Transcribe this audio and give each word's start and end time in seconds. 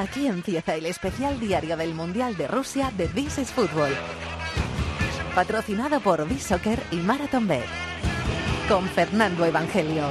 Aquí 0.00 0.26
empieza 0.28 0.74
el 0.76 0.86
especial 0.86 1.38
diario 1.38 1.76
del 1.76 1.92
Mundial 1.92 2.34
de 2.34 2.48
Rusia 2.48 2.90
de 2.96 3.06
This 3.08 3.36
is 3.36 3.50
Football. 3.50 3.92
Patrocinado 5.34 6.00
por 6.00 6.26
B-Soccer 6.26 6.82
y 6.90 6.96
Marathon 6.96 7.46
Bet. 7.46 7.66
Con 8.66 8.88
Fernando 8.88 9.44
Evangelio. 9.44 10.04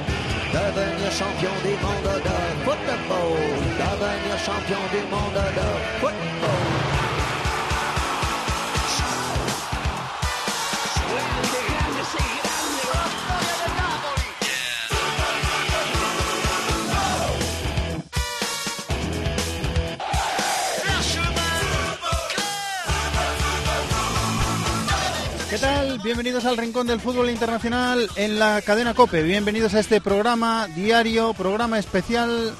Bienvenidos 26.02 26.46
al 26.46 26.56
Rincón 26.56 26.86
del 26.86 26.98
Fútbol 26.98 27.28
Internacional 27.28 28.08
en 28.16 28.38
la 28.38 28.62
cadena 28.62 28.94
Cope. 28.94 29.22
Bienvenidos 29.22 29.74
a 29.74 29.80
este 29.80 30.00
programa 30.00 30.66
diario, 30.68 31.34
programa 31.34 31.78
especial 31.78 32.54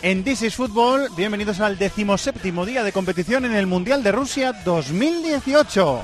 en 0.00 0.24
This 0.24 0.40
is 0.40 0.54
Football. 0.54 1.10
Bienvenidos 1.14 1.60
al 1.60 1.76
decimoséptimo 1.76 2.64
día 2.64 2.82
de 2.82 2.92
competición 2.92 3.44
en 3.44 3.54
el 3.54 3.66
Mundial 3.66 4.02
de 4.02 4.12
Rusia 4.12 4.54
2018. 4.64 6.02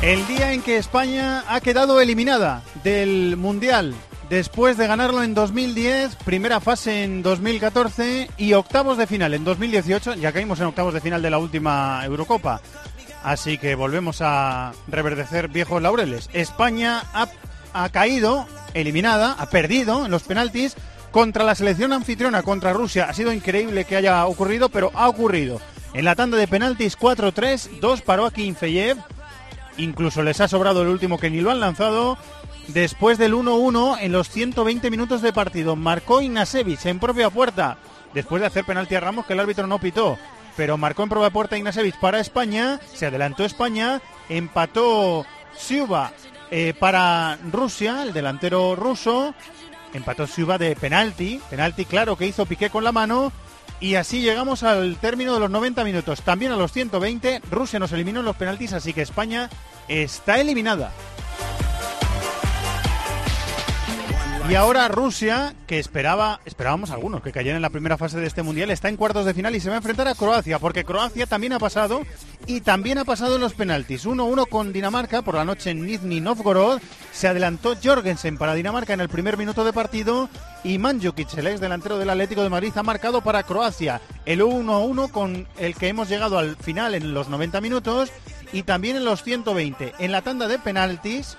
El 0.00 0.26
día 0.26 0.52
en 0.52 0.62
que 0.62 0.78
España 0.78 1.44
ha 1.48 1.60
quedado 1.60 2.00
eliminada 2.00 2.62
del 2.84 3.36
Mundial 3.36 3.94
después 4.28 4.76
de 4.76 4.86
ganarlo 4.86 5.22
en 5.22 5.34
2010, 5.34 6.16
primera 6.16 6.60
fase 6.60 7.02
en 7.02 7.22
2014 7.22 8.30
y 8.36 8.52
octavos 8.52 8.98
de 8.98 9.06
final 9.06 9.34
en 9.34 9.44
2018. 9.44 10.14
Ya 10.14 10.32
caímos 10.32 10.60
en 10.60 10.66
octavos 10.66 10.94
de 10.94 11.00
final 11.00 11.22
de 11.22 11.30
la 11.30 11.38
última 11.38 12.02
Eurocopa. 12.04 12.60
Así 13.22 13.58
que 13.58 13.74
volvemos 13.74 14.18
a 14.20 14.72
reverdecer 14.86 15.48
viejos 15.48 15.80
laureles. 15.80 16.28
España 16.32 17.02
ha, 17.14 17.28
ha 17.72 17.88
caído, 17.88 18.46
eliminada, 18.74 19.34
ha 19.38 19.46
perdido 19.46 20.04
en 20.04 20.10
los 20.10 20.24
penaltis 20.24 20.76
contra 21.10 21.44
la 21.44 21.54
selección 21.54 21.92
anfitriona, 21.92 22.42
contra 22.42 22.74
Rusia. 22.74 23.06
Ha 23.08 23.14
sido 23.14 23.32
increíble 23.32 23.84
que 23.84 23.96
haya 23.96 24.26
ocurrido, 24.26 24.68
pero 24.68 24.90
ha 24.94 25.08
ocurrido. 25.08 25.60
En 25.94 26.04
la 26.04 26.16
tanda 26.16 26.36
de 26.36 26.48
penaltis 26.48 26.98
4-3, 26.98 27.80
2 27.80 28.02
paró 28.02 28.26
aquí 28.26 28.44
Infeyev, 28.44 28.98
Incluso 29.76 30.22
les 30.22 30.40
ha 30.40 30.48
sobrado 30.48 30.82
el 30.82 30.88
último 30.88 31.18
que 31.18 31.30
ni 31.30 31.40
lo 31.40 31.50
han 31.50 31.60
lanzado. 31.60 32.16
Después 32.68 33.18
del 33.18 33.34
1-1 33.34 33.98
en 34.00 34.12
los 34.12 34.30
120 34.30 34.90
minutos 34.90 35.22
de 35.22 35.32
partido, 35.32 35.76
marcó 35.76 36.22
Ignasevich 36.22 36.86
en 36.86 36.98
propia 36.98 37.30
puerta. 37.30 37.76
Después 38.14 38.40
de 38.40 38.46
hacer 38.46 38.64
penalti 38.64 38.94
a 38.94 39.00
Ramos 39.00 39.26
que 39.26 39.34
el 39.34 39.40
árbitro 39.40 39.66
no 39.66 39.78
pitó. 39.78 40.18
Pero 40.56 40.78
marcó 40.78 41.02
en 41.02 41.08
propia 41.08 41.30
puerta 41.30 41.58
Ignasevich 41.58 41.98
para 41.98 42.20
España. 42.20 42.80
Se 42.94 43.06
adelantó 43.06 43.44
España. 43.44 44.00
Empató 44.28 45.26
Siuba 45.56 46.12
eh, 46.50 46.74
para 46.78 47.38
Rusia, 47.50 48.02
el 48.02 48.12
delantero 48.12 48.76
ruso. 48.76 49.34
Empató 49.92 50.26
Siuba 50.26 50.56
de 50.56 50.74
penalti. 50.74 51.40
Penalti 51.50 51.84
claro 51.84 52.16
que 52.16 52.26
hizo 52.26 52.46
Piqué 52.46 52.70
con 52.70 52.84
la 52.84 52.92
mano. 52.92 53.32
Y 53.80 53.96
así 53.96 54.22
llegamos 54.22 54.62
al 54.62 54.96
término 54.96 55.34
de 55.34 55.40
los 55.40 55.50
90 55.50 55.84
minutos. 55.84 56.22
También 56.22 56.52
a 56.52 56.56
los 56.56 56.72
120, 56.72 57.42
Rusia 57.50 57.78
nos 57.78 57.92
eliminó 57.92 58.20
en 58.20 58.26
los 58.26 58.36
penaltis, 58.36 58.72
así 58.72 58.92
que 58.92 59.02
España 59.02 59.50
está 59.88 60.40
eliminada. 60.40 60.92
Y 64.46 64.56
ahora 64.56 64.88
Rusia, 64.88 65.54
que 65.66 65.78
esperaba, 65.78 66.38
esperábamos 66.44 66.90
algunos 66.90 67.22
que 67.22 67.32
cayera 67.32 67.56
en 67.56 67.62
la 67.62 67.70
primera 67.70 67.96
fase 67.96 68.20
de 68.20 68.26
este 68.26 68.42
mundial, 68.42 68.70
está 68.70 68.90
en 68.90 68.98
cuartos 68.98 69.24
de 69.24 69.32
final 69.32 69.54
y 69.54 69.60
se 69.60 69.70
va 69.70 69.76
a 69.76 69.78
enfrentar 69.78 70.06
a 70.06 70.14
Croacia, 70.14 70.58
porque 70.58 70.84
Croacia 70.84 71.26
también 71.26 71.54
ha 71.54 71.58
pasado 71.58 72.02
y 72.46 72.60
también 72.60 72.98
ha 72.98 73.06
pasado 73.06 73.36
en 73.36 73.40
los 73.40 73.54
penaltis. 73.54 74.04
1-1 74.04 74.46
con 74.46 74.74
Dinamarca 74.74 75.22
por 75.22 75.36
la 75.36 75.46
noche 75.46 75.70
en 75.70 75.86
Nizhny 75.86 76.20
Novgorod. 76.20 76.78
Se 77.10 77.26
adelantó 77.26 77.74
Jorgensen 77.82 78.36
para 78.36 78.54
Dinamarca 78.54 78.92
en 78.92 79.00
el 79.00 79.08
primer 79.08 79.38
minuto 79.38 79.64
de 79.64 79.72
partido 79.72 80.28
y 80.62 80.76
Mandzukic, 80.76 81.38
el 81.38 81.46
ex 81.46 81.60
delantero 81.60 81.98
del 81.98 82.10
Atlético 82.10 82.42
de 82.42 82.50
Madrid, 82.50 82.72
ha 82.76 82.82
marcado 82.82 83.22
para 83.22 83.44
Croacia. 83.44 84.02
El 84.26 84.42
1-1 84.42 85.10
con 85.10 85.48
el 85.56 85.74
que 85.74 85.88
hemos 85.88 86.10
llegado 86.10 86.38
al 86.38 86.56
final 86.56 86.94
en 86.94 87.14
los 87.14 87.30
90 87.30 87.62
minutos 87.62 88.10
y 88.52 88.62
también 88.62 88.96
en 88.96 89.06
los 89.06 89.24
120. 89.24 89.94
En 89.98 90.12
la 90.12 90.20
tanda 90.20 90.48
de 90.48 90.58
penaltis 90.58 91.38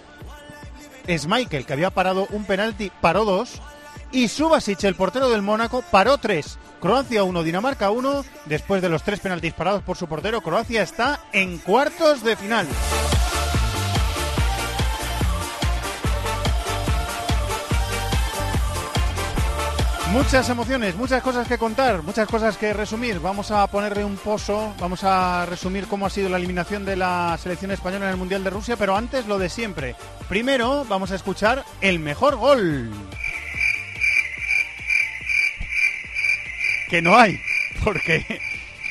es 1.07 1.27
Michael, 1.27 1.65
que 1.65 1.73
había 1.73 1.89
parado 1.89 2.27
un 2.31 2.45
penalti, 2.45 2.91
paró 3.01 3.25
dos. 3.25 3.61
Y 4.11 4.27
Subasic, 4.27 4.83
el 4.83 4.95
portero 4.95 5.29
del 5.29 5.41
Mónaco, 5.41 5.83
paró 5.91 6.17
tres. 6.17 6.57
Croacia 6.79 7.23
1, 7.23 7.43
Dinamarca 7.43 7.91
1. 7.91 8.23
Después 8.45 8.81
de 8.81 8.89
los 8.89 9.03
tres 9.03 9.19
penaltis 9.19 9.53
parados 9.53 9.81
por 9.83 9.97
su 9.97 10.07
portero, 10.07 10.41
Croacia 10.41 10.83
está 10.83 11.19
en 11.33 11.57
cuartos 11.57 12.23
de 12.23 12.35
final. 12.35 12.67
Muchas 20.15 20.47
emociones, 20.47 20.95
muchas 20.95 21.21
cosas 21.21 21.45
que 21.45 21.57
contar, 21.57 22.01
muchas 22.01 22.25
cosas 22.29 22.55
que 22.55 22.71
resumir. 22.71 23.19
Vamos 23.19 23.51
a 23.51 23.67
ponerle 23.67 24.05
un 24.05 24.15
pozo, 24.15 24.73
vamos 24.79 25.03
a 25.03 25.45
resumir 25.45 25.87
cómo 25.87 26.05
ha 26.05 26.09
sido 26.09 26.29
la 26.29 26.37
eliminación 26.37 26.85
de 26.85 26.95
la 26.95 27.37
selección 27.37 27.71
española 27.71 28.05
en 28.05 28.11
el 28.11 28.17
Mundial 28.17 28.41
de 28.41 28.49
Rusia, 28.49 28.77
pero 28.77 28.95
antes 28.95 29.27
lo 29.27 29.37
de 29.37 29.49
siempre. 29.49 29.93
Primero 30.29 30.85
vamos 30.85 31.11
a 31.11 31.15
escuchar 31.15 31.65
el 31.81 31.99
mejor 31.99 32.37
gol. 32.37 32.91
Que 36.89 37.01
no 37.01 37.17
hay, 37.17 37.37
porque 37.83 38.39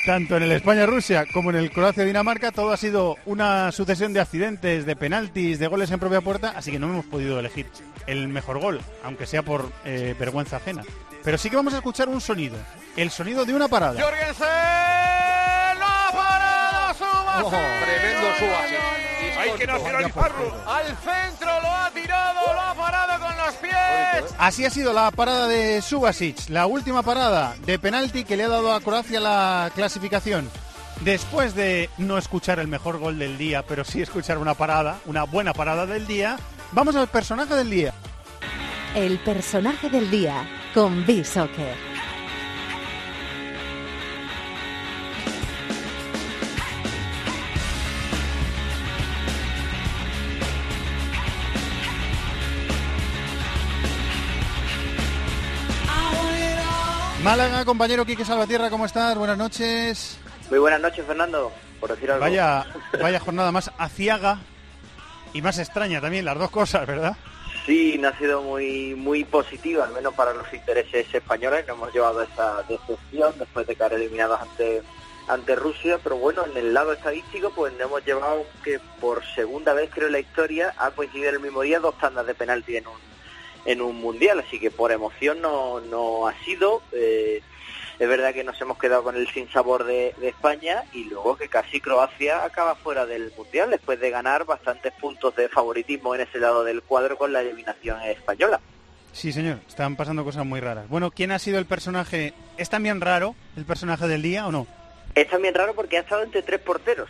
tanto 0.04 0.36
en 0.36 0.42
el 0.42 0.52
España-Rusia 0.52 1.24
como 1.32 1.48
en 1.48 1.56
el 1.56 1.70
Croacia-Dinamarca 1.70 2.52
todo 2.52 2.70
ha 2.70 2.76
sido 2.76 3.16
una 3.24 3.72
sucesión 3.72 4.12
de 4.12 4.20
accidentes, 4.20 4.84
de 4.84 4.94
penaltis, 4.94 5.58
de 5.58 5.68
goles 5.68 5.90
en 5.90 6.00
propia 6.00 6.20
puerta, 6.20 6.52
así 6.54 6.70
que 6.70 6.78
no 6.78 6.88
hemos 6.88 7.06
podido 7.06 7.40
elegir 7.40 7.66
el 8.06 8.28
mejor 8.28 8.60
gol, 8.60 8.82
aunque 9.02 9.24
sea 9.24 9.42
por 9.42 9.72
eh, 9.86 10.14
vergüenza 10.18 10.58
ajena. 10.58 10.82
Pero 11.24 11.38
sí 11.38 11.48
que 11.48 11.56
vamos 11.56 11.72
a 11.72 11.78
escuchar 11.78 12.06
un 12.08 12.20
sonido, 12.20 12.58
el 12.96 13.10
sonido 13.10 13.46
de 13.46 13.54
una 13.54 13.66
parada. 13.66 14.00
Jorgensen 14.00 14.46
lo 15.78 15.86
ha 15.86 16.10
parado 16.12 16.94
Subasic. 16.94 17.84
Tremendo 17.84 18.26
Subasic. 18.38 19.38
Hay 19.38 19.50
que 19.52 19.66
nacionalizarlo. 19.66 20.54
Al 20.66 20.86
centro 20.86 21.60
lo 21.62 21.70
ha 21.70 21.90
tirado, 21.94 22.52
lo 22.52 22.60
ha 22.60 22.74
parado 22.74 23.26
con 23.26 23.36
los 23.38 23.54
pies. 23.54 24.34
Así 24.38 24.66
ha 24.66 24.70
sido 24.70 24.92
la 24.92 25.10
parada 25.12 25.48
de 25.48 25.80
Subasic, 25.80 26.50
la 26.50 26.66
última 26.66 27.02
parada 27.02 27.56
de 27.64 27.78
penalti 27.78 28.24
que 28.24 28.36
le 28.36 28.44
ha 28.44 28.48
dado 28.48 28.74
a 28.74 28.82
Croacia 28.82 29.18
la 29.18 29.72
clasificación. 29.74 30.50
Después 31.00 31.54
de 31.54 31.88
no 31.96 32.18
escuchar 32.18 32.58
el 32.58 32.68
mejor 32.68 32.98
gol 32.98 33.18
del 33.18 33.38
día, 33.38 33.64
pero 33.66 33.82
sí 33.84 34.02
escuchar 34.02 34.36
una 34.36 34.52
parada, 34.52 34.98
una 35.06 35.24
buena 35.24 35.54
parada 35.54 35.86
del 35.86 36.06
día, 36.06 36.36
vamos 36.72 36.94
al 36.96 37.08
personaje 37.08 37.54
del 37.54 37.70
día. 37.70 37.94
El 38.94 39.18
personaje 39.18 39.90
del 39.90 40.08
día 40.08 40.48
con 40.72 41.04
B-Soccer. 41.04 41.74
Málaga, 57.24 57.64
compañero 57.64 58.06
Quique 58.06 58.24
Salvatierra, 58.24 58.70
¿cómo 58.70 58.86
estás? 58.86 59.18
Buenas 59.18 59.36
noches. 59.36 60.18
Muy 60.50 60.60
buenas 60.60 60.80
noches, 60.80 61.04
Fernando, 61.04 61.50
por 61.80 61.90
decir 61.90 62.12
algo. 62.12 62.20
Vaya, 62.20 62.64
vaya 63.02 63.18
jornada 63.18 63.50
más 63.50 63.72
aciaga 63.76 64.38
y 65.32 65.42
más 65.42 65.58
extraña 65.58 66.00
también, 66.00 66.24
las 66.24 66.38
dos 66.38 66.50
cosas, 66.50 66.86
¿verdad? 66.86 67.16
Sí, 67.66 67.96
no 67.98 68.08
ha 68.08 68.18
sido 68.18 68.42
muy 68.42 68.94
muy 68.94 69.24
positiva, 69.24 69.84
al 69.84 69.92
menos 69.92 70.12
para 70.14 70.34
los 70.34 70.52
intereses 70.52 71.12
españoles. 71.14 71.64
No 71.66 71.74
hemos 71.74 71.94
llevado 71.94 72.22
esa 72.22 72.62
decepción 72.64 73.32
después 73.38 73.66
de 73.66 73.74
caer 73.74 73.94
eliminados 73.94 74.38
ante, 74.40 74.82
ante 75.28 75.56
Rusia, 75.56 75.98
pero 76.02 76.16
bueno, 76.16 76.44
en 76.44 76.56
el 76.58 76.74
lado 76.74 76.92
estadístico, 76.92 77.50
pues 77.50 77.72
nos 77.72 77.82
hemos 77.82 78.04
llevado 78.04 78.44
que 78.62 78.80
por 79.00 79.24
segunda 79.34 79.72
vez, 79.72 79.90
creo, 79.94 80.08
en 80.08 80.12
la 80.12 80.20
historia, 80.20 80.74
ha 80.76 80.90
coincidido 80.90 81.30
el 81.30 81.40
mismo 81.40 81.62
día 81.62 81.80
dos 81.80 81.98
tandas 81.98 82.26
de 82.26 82.34
penalti 82.34 82.76
en 82.76 82.86
un, 82.86 82.98
en 83.64 83.80
un 83.80 83.96
mundial, 83.96 84.40
así 84.40 84.60
que 84.60 84.70
por 84.70 84.92
emoción 84.92 85.40
no, 85.40 85.80
no 85.80 86.28
ha 86.28 86.34
sido. 86.44 86.82
Eh, 86.92 87.40
es 87.98 88.08
verdad 88.08 88.34
que 88.34 88.44
nos 88.44 88.60
hemos 88.60 88.78
quedado 88.78 89.04
con 89.04 89.16
el 89.16 89.28
sinsabor 89.28 89.84
de, 89.84 90.14
de 90.18 90.28
España 90.28 90.84
y 90.92 91.04
luego 91.04 91.36
que 91.36 91.48
casi 91.48 91.80
Croacia 91.80 92.44
acaba 92.44 92.74
fuera 92.74 93.06
del 93.06 93.32
Mundial 93.36 93.70
después 93.70 94.00
de 94.00 94.10
ganar 94.10 94.44
bastantes 94.44 94.92
puntos 94.94 95.36
de 95.36 95.48
favoritismo 95.48 96.14
en 96.14 96.22
ese 96.22 96.38
lado 96.38 96.64
del 96.64 96.82
cuadro 96.82 97.16
con 97.16 97.32
la 97.32 97.40
eliminación 97.40 98.00
española. 98.02 98.60
Sí, 99.12 99.32
señor, 99.32 99.60
están 99.68 99.94
pasando 99.94 100.24
cosas 100.24 100.44
muy 100.44 100.58
raras. 100.58 100.88
Bueno, 100.88 101.12
¿quién 101.12 101.30
ha 101.30 101.38
sido 101.38 101.58
el 101.58 101.66
personaje? 101.66 102.34
¿Es 102.56 102.68
también 102.68 103.00
raro 103.00 103.36
el 103.56 103.64
personaje 103.64 104.08
del 104.08 104.22
día 104.22 104.46
o 104.48 104.50
no? 104.50 104.66
Es 105.14 105.28
también 105.28 105.54
raro 105.54 105.74
porque 105.74 105.98
ha 105.98 106.00
estado 106.00 106.24
entre 106.24 106.42
tres 106.42 106.60
porteros 106.60 107.08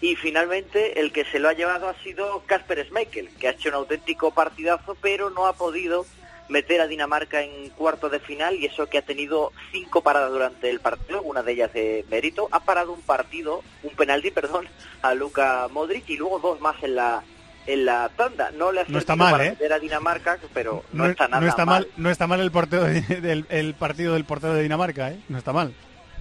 Y 0.00 0.16
finalmente 0.16 0.98
el 0.98 1.12
que 1.12 1.24
se 1.24 1.38
lo 1.38 1.48
ha 1.48 1.52
llevado 1.52 1.88
ha 1.88 1.94
sido 2.02 2.42
Kasper 2.46 2.84
Schmeichel, 2.86 3.28
que 3.38 3.46
ha 3.46 3.52
hecho 3.52 3.68
un 3.68 3.76
auténtico 3.76 4.32
partidazo, 4.32 4.96
pero 5.00 5.30
no 5.30 5.46
ha 5.46 5.52
podido 5.52 6.04
meter 6.48 6.80
a 6.80 6.86
Dinamarca 6.86 7.42
en 7.42 7.70
cuarto 7.70 8.08
de 8.08 8.20
final 8.20 8.56
y 8.56 8.66
eso 8.66 8.86
que 8.86 8.98
ha 8.98 9.02
tenido 9.02 9.52
cinco 9.72 10.02
paradas 10.02 10.30
durante 10.30 10.70
el 10.70 10.80
partido, 10.80 11.22
una 11.22 11.42
de 11.42 11.52
ellas 11.52 11.72
de 11.72 12.04
mérito, 12.10 12.48
ha 12.50 12.60
parado 12.60 12.92
un 12.92 13.02
partido, 13.02 13.62
un 13.82 13.90
penalti, 13.90 14.30
perdón, 14.32 14.66
a 15.02 15.14
Luka 15.14 15.68
Modric 15.70 16.08
y 16.08 16.16
luego 16.16 16.38
dos 16.38 16.60
más 16.60 16.82
en 16.82 16.96
la 16.96 17.22
en 17.66 17.86
la 17.86 18.10
tanda. 18.14 18.50
No 18.50 18.72
le 18.72 18.82
ha 18.82 18.84
no 18.86 18.98
está 18.98 19.16
mal, 19.16 19.32
para 19.32 19.46
¿eh? 19.46 19.50
meter 19.50 19.72
a 19.72 19.78
Dinamarca, 19.78 20.38
pero 20.52 20.84
no, 20.92 21.06
está 21.06 21.28
nada 21.28 21.40
no 21.40 21.48
está 21.48 21.64
mal. 21.64 21.88
No 21.96 22.10
está 22.10 22.26
mal 22.26 22.40
el, 22.40 22.50
portero 22.50 22.84
del, 22.84 23.46
el 23.48 23.74
partido 23.74 24.12
del 24.12 24.24
portero 24.24 24.54
de 24.54 24.62
Dinamarca, 24.62 25.10
¿eh? 25.10 25.20
No 25.28 25.38
está 25.38 25.52
mal. 25.52 25.74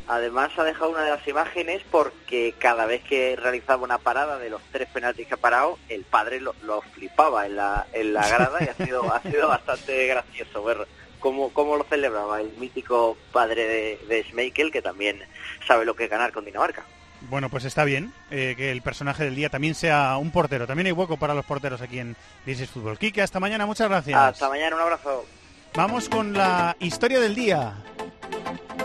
Además 0.08 0.52
ha 0.58 0.64
dejado 0.64 0.92
una 0.92 1.04
de 1.04 1.12
las 1.12 1.28
imágenes 1.28 1.82
porque 1.90 2.54
cada 2.58 2.86
vez 2.86 3.04
que 3.04 3.36
realizaba 3.36 3.84
una 3.84 3.98
parada 3.98 4.38
de 4.38 4.50
los 4.50 4.62
tres 4.72 4.90
penaltis 4.90 5.28
que 5.28 5.34
ha 5.36 5.38
parado, 5.38 5.80
el 5.90 6.04
padre 6.04 6.42
lo, 6.42 6.54
flipaba 6.94 7.46
en 7.46 7.56
la, 7.56 7.88
en 7.94 8.14
la 8.14 8.28
grada 8.28 8.60
y 8.62 8.68
ha 8.68 8.86
sido, 8.86 9.14
ha 9.14 9.22
sido 9.22 9.48
bastante 9.48 10.08
gracioso 10.08 10.64
ver 10.64 10.88
cómo, 11.20 11.54
cómo 11.54 11.78
lo 11.78 11.86
celebraba 11.86 12.42
el 12.42 12.52
mítico 12.58 13.18
padre 13.32 13.66
de, 13.66 14.00
de 14.08 14.24
Schmeichel, 14.24 14.72
que 14.72 14.82
también 14.82 15.22
sabe 15.66 15.86
lo 15.86 15.96
que 15.96 16.06
es 16.06 16.10
ganar 16.10 16.34
con 16.34 16.44
Dinamarca. 16.44 16.84
Bueno, 17.30 17.50
pues 17.50 17.64
está 17.66 17.86
bien 17.86 18.12
eh, 18.32 18.54
que 18.58 18.72
el 18.72 18.82
personaje 18.82 19.24
del 19.24 19.36
día 19.36 19.50
también 19.50 19.76
sea 19.76 20.18
un 20.18 20.32
portero. 20.32 20.68
También 20.68 20.88
hay 20.88 20.92
hueco 20.92 21.18
para 21.18 21.34
los 21.34 21.46
porteros 21.46 21.82
aquí 21.82 22.00
en 22.00 22.16
This 22.46 22.70
Fútbol. 22.70 22.98
Quique, 22.98 23.22
hasta 23.22 23.40
mañana, 23.40 23.66
muchas 23.66 23.88
gracias. 23.88 24.20
Hasta 24.20 24.50
mañana, 24.50 24.76
un 24.76 24.82
abrazo. 24.82 25.26
Vamos 25.74 26.10
con 26.10 26.34
la 26.34 26.76
historia 26.80 27.20
del 27.20 27.34
día. 27.34 27.74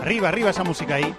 Arriba, 0.01 0.29
arriba 0.29 0.49
esa 0.49 0.63
música 0.63 0.95
ahí. 0.95 1.15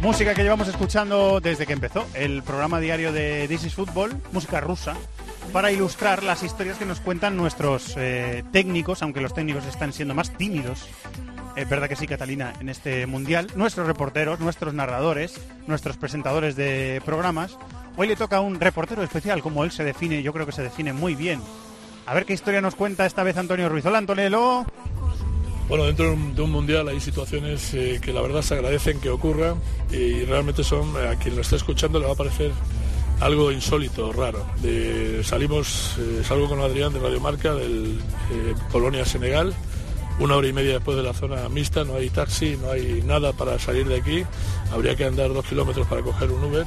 Música 0.00 0.34
que 0.34 0.42
llevamos 0.42 0.68
escuchando 0.68 1.40
desde 1.40 1.66
que 1.66 1.72
empezó 1.72 2.06
el 2.12 2.42
programa 2.42 2.78
diario 2.78 3.10
de 3.10 3.48
This 3.48 3.64
is 3.64 3.74
Football, 3.74 4.14
música 4.32 4.60
rusa, 4.60 4.94
para 5.50 5.72
ilustrar 5.72 6.22
las 6.22 6.42
historias 6.42 6.76
que 6.76 6.84
nos 6.84 7.00
cuentan 7.00 7.38
nuestros 7.38 7.94
eh, 7.96 8.44
técnicos, 8.52 9.02
aunque 9.02 9.22
los 9.22 9.32
técnicos 9.32 9.64
están 9.64 9.94
siendo 9.94 10.14
más 10.14 10.36
tímidos. 10.36 10.86
Es 11.56 11.68
verdad 11.68 11.88
que 11.88 11.96
sí, 11.96 12.06
Catalina, 12.06 12.52
en 12.60 12.68
este 12.68 13.06
mundial. 13.06 13.46
Nuestros 13.54 13.86
reporteros, 13.86 14.40
nuestros 14.40 14.74
narradores, 14.74 15.40
nuestros 15.66 15.96
presentadores 15.96 16.54
de 16.54 17.00
programas. 17.04 17.56
Hoy 17.96 18.08
le 18.08 18.16
toca 18.16 18.36
a 18.36 18.40
un 18.40 18.60
reportero 18.60 19.02
especial, 19.02 19.40
como 19.40 19.64
él 19.64 19.70
se 19.70 19.84
define, 19.84 20.22
yo 20.22 20.34
creo 20.34 20.44
que 20.44 20.52
se 20.52 20.62
define 20.62 20.92
muy 20.92 21.14
bien. 21.14 21.40
A 22.06 22.14
ver 22.14 22.26
qué 22.26 22.34
historia 22.34 22.60
nos 22.60 22.74
cuenta 22.74 23.06
esta 23.06 23.22
vez 23.22 23.36
Antonio 23.36 23.68
Ruiz. 23.68 23.84
Hola, 23.86 23.98
Antonio. 23.98 24.66
Bueno, 25.68 25.84
dentro 25.84 26.14
de 26.14 26.42
un 26.42 26.50
mundial 26.50 26.88
hay 26.88 27.00
situaciones 27.00 27.72
eh, 27.72 27.98
que 28.02 28.12
la 28.12 28.20
verdad 28.20 28.42
se 28.42 28.54
agradecen 28.54 29.00
que 29.00 29.08
ocurran 29.08 29.54
y 29.90 30.24
realmente 30.24 30.62
son, 30.62 30.94
eh, 30.96 31.08
a 31.08 31.16
quien 31.16 31.34
lo 31.34 31.40
esté 31.40 31.56
escuchando 31.56 31.98
le 31.98 32.06
va 32.06 32.12
a 32.12 32.16
parecer 32.16 32.52
algo 33.20 33.50
insólito, 33.50 34.12
raro. 34.12 34.44
salimos, 35.22 35.96
eh, 35.98 36.22
salgo 36.22 36.48
con 36.48 36.60
Adrián 36.60 36.92
de 36.92 37.00
Radio 37.00 37.20
Marca 37.20 37.54
del 37.54 37.98
Polonia-Senegal, 38.70 39.54
una 40.18 40.36
hora 40.36 40.48
y 40.48 40.52
media 40.52 40.74
después 40.74 40.98
de 40.98 41.02
la 41.02 41.14
zona 41.14 41.48
mixta, 41.48 41.84
no 41.84 41.94
hay 41.96 42.10
taxi, 42.10 42.58
no 42.60 42.70
hay 42.70 43.02
nada 43.06 43.32
para 43.32 43.58
salir 43.58 43.86
de 43.88 43.96
aquí, 43.96 44.24
habría 44.70 44.96
que 44.96 45.04
andar 45.04 45.32
dos 45.32 45.46
kilómetros 45.46 45.86
para 45.86 46.02
coger 46.02 46.30
un 46.30 46.44
Uber 46.44 46.66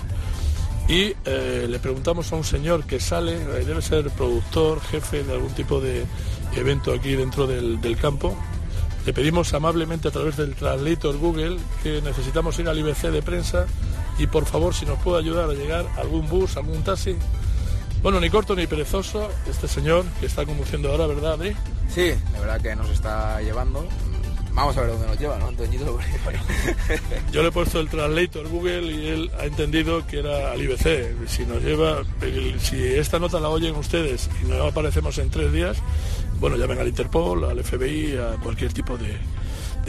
y 0.87 1.13
le 1.25 1.79
preguntamos 1.79 2.31
a 2.31 2.35
un 2.35 2.43
señor 2.43 2.85
que 2.85 2.99
sale, 2.99 3.37
debe 3.39 3.81
ser 3.81 4.09
productor, 4.11 4.81
jefe 4.81 5.23
de 5.23 5.33
algún 5.33 5.53
tipo 5.53 5.81
de 5.81 6.05
evento 6.55 6.93
aquí 6.93 7.13
dentro 7.13 7.45
del, 7.45 7.81
del 7.81 7.97
campo, 7.97 8.37
le 9.07 9.13
pedimos 9.13 9.53
amablemente 9.53 10.09
a 10.09 10.11
través 10.11 10.35
del 10.35 10.53
translator 10.53 11.17
Google 11.17 11.57
que 11.81 12.01
necesitamos 12.01 12.59
ir 12.59 12.67
al 12.67 12.77
IBC 12.77 13.03
de 13.03 13.21
prensa 13.21 13.65
y 14.19 14.27
por 14.27 14.45
favor 14.45 14.73
si 14.73 14.85
nos 14.85 14.99
puede 14.99 15.19
ayudar 15.19 15.49
a 15.49 15.53
llegar 15.53 15.85
algún 15.97 16.27
bus, 16.27 16.57
algún 16.57 16.83
taxi. 16.83 17.15
Bueno, 18.03 18.19
ni 18.19 18.29
corto 18.29 18.53
ni 18.53 18.67
perezoso, 18.67 19.29
este 19.49 19.69
señor 19.69 20.03
que 20.19 20.25
está 20.25 20.45
conduciendo 20.45 20.91
ahora, 20.91 21.07
¿verdad, 21.07 21.33
Adri? 21.33 21.55
Sí, 21.87 22.11
la 22.33 22.39
verdad 22.41 22.61
que 22.61 22.75
nos 22.75 22.89
está 22.89 23.41
llevando. 23.41 23.87
Vamos 24.57 24.75
a 24.75 24.81
ver 24.81 24.89
dónde 24.89 25.05
nos 25.05 25.19
lleva, 25.19 25.37
¿no, 25.37 25.49
Antoñito? 25.49 25.99
Yo 27.31 27.43
le 27.43 27.49
he 27.49 27.51
puesto 27.51 27.79
el 27.79 27.89
translator 27.89 28.47
Google 28.47 28.91
y 28.91 29.07
él 29.07 29.31
ha 29.39 29.45
entendido 29.45 30.05
que 30.07 30.17
era 30.17 30.51
al 30.51 30.59
IBC. 30.59 31.27
Si 31.27 31.45
nos 31.45 31.61
lleva, 31.61 32.01
si 32.57 32.83
esta 32.83 33.19
nota 33.19 33.39
la 33.39 33.49
oyen 33.49 33.75
ustedes 33.75 34.27
y 34.43 34.47
no 34.47 34.63
aparecemos 34.63 35.19
en 35.19 35.29
tres 35.29 35.53
días, 35.53 35.77
bueno, 36.39 36.57
llamen 36.57 36.79
al 36.79 36.87
Interpol, 36.87 37.43
al 37.43 37.63
FBI, 37.63 38.17
a 38.17 38.41
cualquier 38.41 38.73
tipo 38.73 38.97
de, 38.97 39.15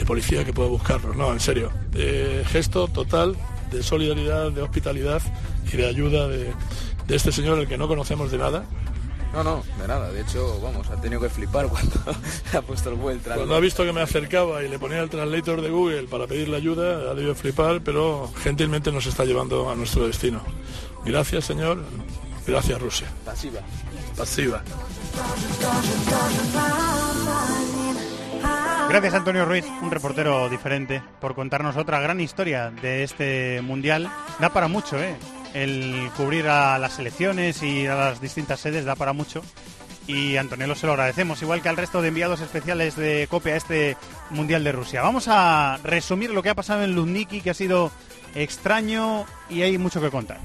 policía 0.05 0.45
que 0.45 0.53
pueda 0.53 0.69
buscarnos. 0.69 1.15
No, 1.15 1.33
en 1.33 1.39
serio. 1.39 1.71
gesto 2.45 2.87
total 2.89 3.35
de 3.71 3.81
solidaridad, 3.81 4.51
de 4.51 4.61
hospitalidad 4.61 5.23
y 5.73 5.77
de 5.77 5.87
ayuda 5.87 6.27
de, 6.27 6.53
este 7.07 7.31
señor, 7.31 7.57
el 7.57 7.67
que 7.67 7.79
no 7.79 7.87
conocemos 7.87 8.29
de 8.29 8.37
nada. 8.37 8.65
No, 9.33 9.43
no, 9.43 9.63
de 9.79 9.87
nada. 9.87 10.11
De 10.11 10.21
hecho, 10.21 10.59
vamos, 10.61 10.89
ha 10.89 10.99
tenido 10.99 11.21
que 11.21 11.29
flipar 11.29 11.67
cuando 11.69 11.99
ha 12.53 12.61
puesto 12.61 12.89
el 12.89 12.95
vuelto. 12.95 13.31
Cuando 13.33 13.55
ha 13.55 13.59
visto 13.59 13.83
que 13.83 13.93
me 13.93 14.01
acercaba 14.01 14.63
y 14.63 14.69
le 14.69 14.79
ponía 14.79 14.99
el 14.99 15.09
translator 15.09 15.61
de 15.61 15.69
Google 15.69 16.03
para 16.03 16.27
pedirle 16.27 16.57
ayuda, 16.57 17.11
ha 17.11 17.13
debido 17.13 17.35
flipar, 17.35 17.81
pero 17.81 18.31
gentilmente 18.43 18.91
nos 18.91 19.05
está 19.05 19.25
llevando 19.25 19.69
a 19.69 19.75
nuestro 19.75 20.07
destino. 20.07 20.41
Gracias, 21.05 21.45
señor. 21.45 21.83
Gracias, 22.45 22.81
Rusia. 22.81 23.07
Pasiva. 23.25 23.61
Pasiva. 24.17 24.63
Gracias 28.89 29.13
Antonio 29.13 29.45
Ruiz, 29.45 29.65
un 29.83 29.91
reportero 29.91 30.49
diferente, 30.49 31.03
por 31.21 31.35
contarnos 31.35 31.77
otra 31.77 31.99
gran 31.99 32.19
historia 32.19 32.71
de 32.71 33.03
este 33.03 33.61
mundial. 33.61 34.11
Da 34.39 34.49
para 34.49 34.67
mucho, 34.67 34.99
¿eh? 34.99 35.15
El 35.53 36.09
cubrir 36.15 36.47
a 36.47 36.77
las 36.77 36.93
selecciones 36.93 37.63
y 37.63 37.87
a 37.87 37.95
las 37.95 38.21
distintas 38.21 38.59
sedes 38.59 38.85
da 38.85 38.95
para 38.95 39.13
mucho. 39.13 39.41
Y 40.07 40.37
Antonio 40.37 40.73
se 40.73 40.87
lo 40.87 40.93
agradecemos, 40.93 41.41
igual 41.41 41.61
que 41.61 41.69
al 41.69 41.77
resto 41.77 42.01
de 42.01 42.07
enviados 42.07 42.41
especiales 42.41 42.95
de 42.95 43.27
copia 43.29 43.53
a 43.53 43.57
este 43.57 43.95
mundial 44.31 44.63
de 44.63 44.71
Rusia. 44.71 45.03
Vamos 45.03 45.27
a 45.27 45.77
resumir 45.83 46.31
lo 46.31 46.41
que 46.41 46.49
ha 46.49 46.55
pasado 46.55 46.83
en 46.83 46.95
Lundniki, 46.95 47.41
que 47.41 47.51
ha 47.51 47.53
sido 47.53 47.91
extraño 48.33 49.25
y 49.49 49.61
hay 49.61 49.77
mucho 49.77 50.01
que 50.01 50.09
contar. 50.09 50.39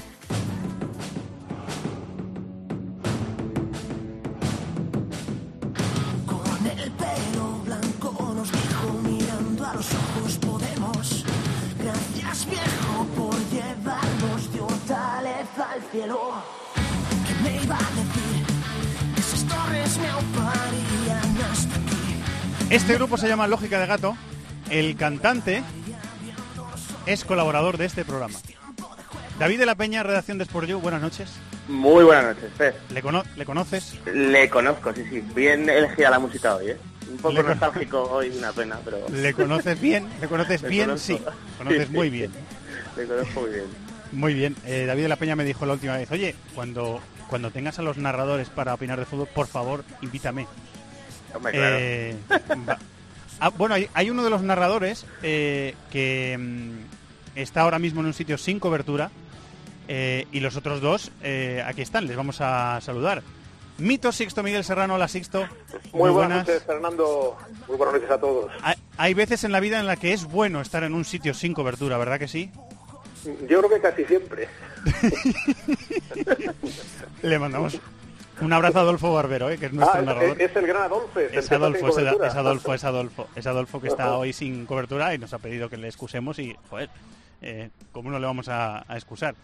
Este 22.71 22.95
grupo 22.95 23.17
se 23.17 23.29
llama 23.29 23.47
Lógica 23.47 23.79
de 23.79 23.87
Gato. 23.87 24.17
El 24.71 24.97
cantante 24.97 25.63
es 27.07 27.25
colaborador 27.25 27.77
de 27.77 27.85
este 27.85 28.05
programa. 28.05 28.35
David 29.39 29.59
de 29.59 29.67
la 29.67 29.75
Peña, 29.75 30.03
redacción 30.03 30.39
de 30.39 30.45
Sport 30.45 30.69
You, 30.69 30.79
buenas 30.81 31.03
noches. 31.03 31.31
Muy 31.69 32.05
buenas 32.05 32.37
noches, 32.37 32.51
Fer. 32.57 32.75
¿Le, 32.89 33.03
¿Le 33.37 33.45
conoces? 33.45 33.95
Le 34.07 34.49
conozco, 34.49 34.93
sí, 34.95 35.05
sí. 35.11 35.23
Bien 35.35 35.69
elegida 35.69 36.11
la 36.11 36.19
música 36.19 36.57
hoy, 36.57 36.71
¿eh? 36.71 36.77
Un 37.11 37.19
poco 37.19 37.43
nostálgico 37.43 38.03
hoy, 38.03 38.31
una 38.37 38.53
pena, 38.53 38.79
pero... 38.85 38.99
¿Le 39.13 39.35
conoces 39.35 39.81
bien? 39.81 40.07
¿Le 40.21 40.29
conoces 40.29 40.63
bien? 40.63 40.99
Sí. 40.99 41.21
Conoces 41.59 41.91
muy 41.91 42.11
bien. 42.11 42.31
Le 42.97 43.07
conozco 43.07 43.41
muy 43.43 43.51
bien. 43.51 43.65
Muy 44.13 44.35
bien. 44.35 44.57
Eh, 44.65 44.85
David 44.87 45.03
de 45.03 45.09
la 45.09 45.17
Peña 45.17 45.37
me 45.37 45.45
dijo 45.45 45.67
la 45.67 45.75
última 45.75 45.97
vez, 45.97 46.11
oye, 46.11 46.35
cuando, 46.55 47.01
cuando 47.29 47.51
tengas 47.51 47.79
a 47.79 47.83
los 47.83 47.99
narradores 47.99 48.49
para 48.49 48.75
opinar 48.75 48.99
de 48.99 49.07
fútbol, 49.07 49.29
por 49.35 49.47
favor, 49.49 49.85
invítame. 50.01 50.47
Eh, 51.53 52.17
ah, 53.41 53.49
bueno, 53.51 53.75
hay, 53.93 54.11
uno 54.11 54.25
de 54.25 54.31
los 54.31 54.43
narradores 54.43 55.07
eh, 55.23 55.75
que 55.91 56.37
mm, 56.39 57.39
está 57.39 57.63
ahora 57.63 57.79
mismo 57.79 58.01
en 58.01 58.07
un 58.07 58.15
sitio 58.15 58.39
sin 58.39 58.61
cobertura 58.61 59.11
y 59.87 60.41
los 60.41 60.57
otros 60.57 60.81
dos 60.81 61.13
aquí 61.67 61.83
están, 61.83 62.07
les 62.07 62.17
vamos 62.17 62.41
a 62.41 62.81
saludar. 62.81 63.23
Mito 63.77 64.13
Sixto 64.13 64.43
Miguel 64.43 64.65
Serrano, 64.65 64.95
hola 64.95 65.09
Sixto. 65.09 65.49
Muy, 65.93 66.11
buenas 66.11 66.47
noches, 66.47 66.63
Fernando. 66.63 67.37
Muy 67.67 67.77
buenas 67.77 67.95
noches 67.95 68.11
a 68.11 68.19
todos. 68.19 68.53
hay 68.97 69.15
veces 69.15 69.45
en 69.45 69.53
la 69.53 69.61
vida 69.61 69.81
en 69.81 69.87
la 69.87 69.97
que 69.97 70.13
es 70.13 70.25
bueno 70.25 70.61
estar 70.61 70.85
en 70.85 70.95
un 70.95 71.05
sitio 71.05 71.35
sin 71.35 71.55
cobertura, 71.55 71.99
¿verdad 71.99 72.19
que 72.19 72.29
sí? 72.29 72.51
Yo 73.49 73.61
creo 73.61 73.71
que 73.71 73.81
casi 73.81 74.05
siempre. 74.05 74.49
Le 77.23 77.39
mandamos 77.39 77.81
un 78.41 78.53
abrazo 78.53 78.79
a 78.79 78.83
Adolfo 78.83 79.13
Barbero, 79.13 79.51
¿eh? 79.51 79.59
que 79.59 79.67
es 79.67 79.73
nuestro 79.73 80.01
ah, 80.01 80.03
narrador. 80.03 80.41
Es, 80.41 80.57
el 80.57 80.67
gran 80.67 80.83
Adolfo. 80.83 81.21
Es, 81.21 81.53
Adolfo, 81.53 81.89
es, 81.89 81.99
Adolfo, 81.99 82.25
es 82.25 82.35
Adolfo, 82.35 82.75
es 82.75 82.85
Adolfo, 82.85 83.29
es 83.35 83.47
Adolfo 83.47 83.81
que 83.81 83.89
está 83.89 84.15
hoy 84.19 84.33
sin 84.33 84.67
cobertura 84.67 85.15
y 85.15 85.19
nos 85.19 85.33
ha 85.33 85.39
pedido 85.39 85.69
que 85.69 85.77
le 85.77 85.89
excusemos 85.89 86.39
y, 86.39 86.57
joder, 86.69 86.91
eh, 87.43 87.71
como 87.93 88.11
no 88.11 88.19
le 88.19 88.27
vamos 88.27 88.49
a, 88.49 88.85
a 88.91 88.97
excusar. 88.97 89.35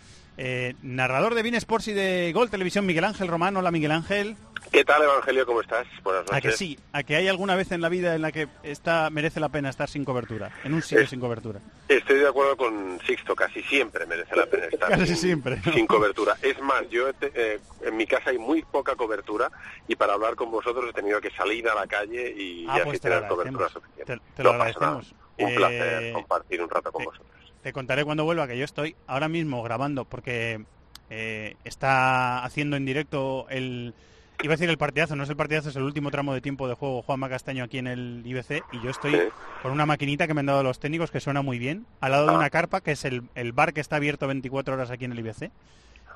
Eh, 0.42 0.75
narrador 0.82 1.35
de 1.35 1.42
Bean 1.42 1.56
Sports 1.56 1.88
y 1.88 1.92
de 1.92 2.32
Gol 2.32 2.49
Televisión, 2.49 2.87
Miguel 2.87 3.04
Ángel 3.04 3.28
Román. 3.28 3.56
Hola, 3.59 3.70
Miguel 3.70 3.90
Ángel. 3.92 4.37
¿Qué 4.73 4.85
tal, 4.85 5.02
Evangelio? 5.02 5.44
¿Cómo 5.44 5.61
estás? 5.61 5.87
Buenas 6.02 6.23
noches. 6.23 6.37
A 6.38 6.40
que 6.40 6.52
sí, 6.52 6.78
a 6.92 7.02
que 7.02 7.16
hay 7.16 7.28
alguna 7.28 7.56
vez 7.56 7.73
en 7.73 7.80
la 7.82 7.88
vida 7.90 8.14
en 8.14 8.23
la 8.23 8.30
que 8.32 8.47
está, 8.62 9.11
merece 9.11 9.40
la 9.40 9.49
pena 9.50 9.68
estar 9.68 9.88
sin 9.88 10.04
cobertura, 10.04 10.50
en 10.64 10.73
un 10.73 10.80
sitio 10.82 11.00
Es- 11.04 11.11
sin 11.11 11.20
cobertura. 11.20 11.61
Estoy 11.88 12.20
de 12.20 12.28
acuerdo 12.28 12.56
con 12.56 12.99
Sixto, 13.06 13.35
casi 13.35 13.62
siempre 13.64 14.06
merece 14.06 14.35
la 14.37 14.47
pena 14.47 14.66
estar 14.66 14.88
Casi 14.88 15.06
sin, 15.09 15.16
siempre, 15.16 15.61
¿no? 15.66 15.73
sin 15.73 15.87
cobertura. 15.87 16.37
Es 16.40 16.59
más, 16.62 16.88
yo 16.88 17.12
te- 17.14 17.32
eh, 17.35 17.59
en 17.82 17.97
mi 17.97 18.06
casa 18.06 18.30
hay 18.30 18.38
muy 18.38 18.62
poca 18.62 18.94
cobertura 18.94 19.50
y 19.88 19.97
para 19.97 20.14
hablar 20.14 20.37
con 20.37 20.50
vosotros 20.50 20.85
he 20.88 20.92
tenido 20.92 21.20
que 21.20 21.30
salir 21.32 21.68
a 21.68 21.75
la 21.75 21.87
calle 21.87 22.30
y, 22.35 22.64
Ah, 22.68 22.75
y 22.76 22.80
así 22.80 22.85
pues 22.85 23.00
tener 23.00 23.26
cobertura 23.26 23.68
suficiente. 23.68 24.04
Te- 24.16 24.23
te 24.37 24.42
lo 24.42 24.52
No 24.52 24.62
agradecemos. 24.62 25.14
Un 25.38 25.49
Eh, 25.50 25.54
placer 25.56 26.12
compartir 26.12 26.62
un 26.62 26.70
rato 26.70 26.92
con 26.92 27.04
vosotros. 27.04 27.28
Te 27.62 27.73
contaré 27.73 28.05
cuando 28.05 28.25
vuelva 28.25 28.47
que 28.49 28.57
yo 28.57 28.64
estoy 28.64 28.97
ahora 29.07 29.29
mismo 29.29 29.62
grabando 29.62 30.05
porque 30.05 30.64
eh, 31.11 31.57
está 31.64 32.45
haciendo 32.45 32.76
en 32.76 32.87
directo 32.87 33.47
el... 33.50 33.95
Iba 34.43 34.55
a 34.55 34.57
decir 34.57 34.71
el 34.71 34.79
partidazo, 34.79 35.17
no 35.17 35.25
es 35.25 35.29
el 35.29 35.37
partidazo, 35.37 35.69
es 35.69 35.76
el 35.76 35.83
último 35.83 36.11
tramo 36.11 36.33
de 36.33 36.40
tiempo 36.40 36.67
de 36.67 36.73
juego 36.75 37.02
Juanma 37.02 37.29
Castaño 37.29 37.62
aquí 37.64 37.76
en 37.76 37.87
el 37.87 38.23
IBC 38.25 38.62
y 38.73 38.81
yo 38.83 38.88
estoy 38.88 39.12
Sí. 39.12 39.21
con 39.62 39.71
una 39.73 39.85
maquinita 39.85 40.26
que 40.26 40.33
me 40.33 40.40
han 40.40 40.47
dado 40.47 40.62
los 40.62 40.81
técnicos 40.81 41.11
que 41.11 41.21
suena 41.21 41.43
muy 41.43 41.59
bien, 41.59 41.85
al 42.00 42.12
lado 42.12 42.26
de 42.26 42.33
Ah. 42.33 42.37
una 42.38 42.49
carpa 42.49 42.81
que 42.81 42.93
es 42.93 43.05
el, 43.05 43.25
el 43.35 43.52
bar 43.52 43.75
que 43.75 43.83
está 43.83 43.97
abierto 43.97 44.26
24 44.26 44.73
horas 44.73 44.90
aquí 44.90 45.05
en 45.05 45.12
el 45.12 45.19
IBC. 45.19 45.50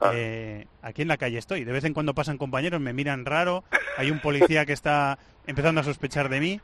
Ah. 0.01 0.13
Eh, 0.15 0.67
aquí 0.81 1.03
en 1.03 1.09
la 1.09 1.19
calle 1.19 1.37
estoy. 1.37 1.65
De 1.65 1.73
vez 1.73 1.85
en 1.85 1.93
cuando 1.93 2.15
pasan 2.15 2.39
compañeros, 2.39 2.81
me 2.81 2.95
miran 2.95 3.27
raro. 3.27 3.63
Hay 3.99 4.11
un 4.11 4.21
policía 4.21 4.65
que 4.65 4.73
está 4.73 5.19
empezando 5.47 5.83
a 5.83 5.85
sospechar 5.85 6.31
de 6.31 6.41
mí. 6.41 6.61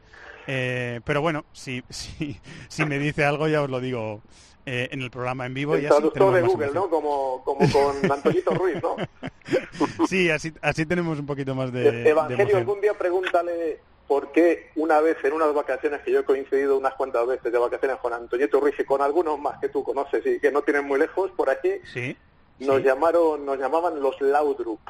Eh, 0.46 1.00
pero 1.04 1.20
bueno, 1.20 1.44
si, 1.52 1.84
si, 1.90 2.40
si 2.68 2.86
me 2.86 2.98
dice 2.98 3.26
algo 3.26 3.48
ya 3.48 3.60
os 3.60 3.68
lo 3.68 3.80
digo 3.80 4.22
eh, 4.66 4.88
en 4.92 5.02
el 5.02 5.10
programa 5.10 5.46
en 5.46 5.54
vivo. 5.54 5.74
El 5.74 5.82
y 5.82 5.86
así 5.86 5.94
traductor 5.94 6.34
de 6.34 6.42
Google. 6.42 6.70
¿no? 6.74 6.88
Como, 6.90 7.42
como 7.44 7.60
con 7.72 8.10
Antonito 8.12 8.50
Ruiz, 8.54 8.76
¿no? 8.82 8.96
Sí, 10.06 10.30
así, 10.30 10.52
así 10.62 10.86
tenemos 10.86 11.18
un 11.18 11.26
poquito 11.26 11.54
más 11.54 11.72
de, 11.72 12.08
Evangelio, 12.08 12.56
algún 12.56 12.80
día 12.80 12.94
pregúntale 12.94 13.80
por 14.06 14.32
qué 14.32 14.70
una 14.76 15.00
vez 15.00 15.16
en 15.24 15.32
unas 15.32 15.54
vacaciones 15.54 16.00
que 16.02 16.12
yo 16.12 16.20
he 16.20 16.24
coincidido 16.24 16.76
unas 16.76 16.94
cuantas 16.94 17.26
veces 17.26 17.52
de 17.52 17.58
vacaciones 17.58 17.98
con 17.98 18.12
Antoñito 18.12 18.58
Ruiz 18.60 18.74
y 18.78 18.84
con 18.84 19.00
algunos 19.02 19.38
más 19.38 19.58
que 19.60 19.68
tú 19.68 19.84
conoces 19.84 20.24
y 20.26 20.40
que 20.40 20.50
no 20.50 20.62
tienen 20.62 20.84
muy 20.84 20.98
lejos 20.98 21.30
por 21.32 21.48
aquí, 21.48 21.70
Sí, 21.92 22.16
nos 22.58 22.78
sí. 22.78 22.82
llamaron, 22.82 23.46
nos 23.46 23.58
llamaban 23.58 24.00
los 24.00 24.20
Laudrup. 24.20 24.80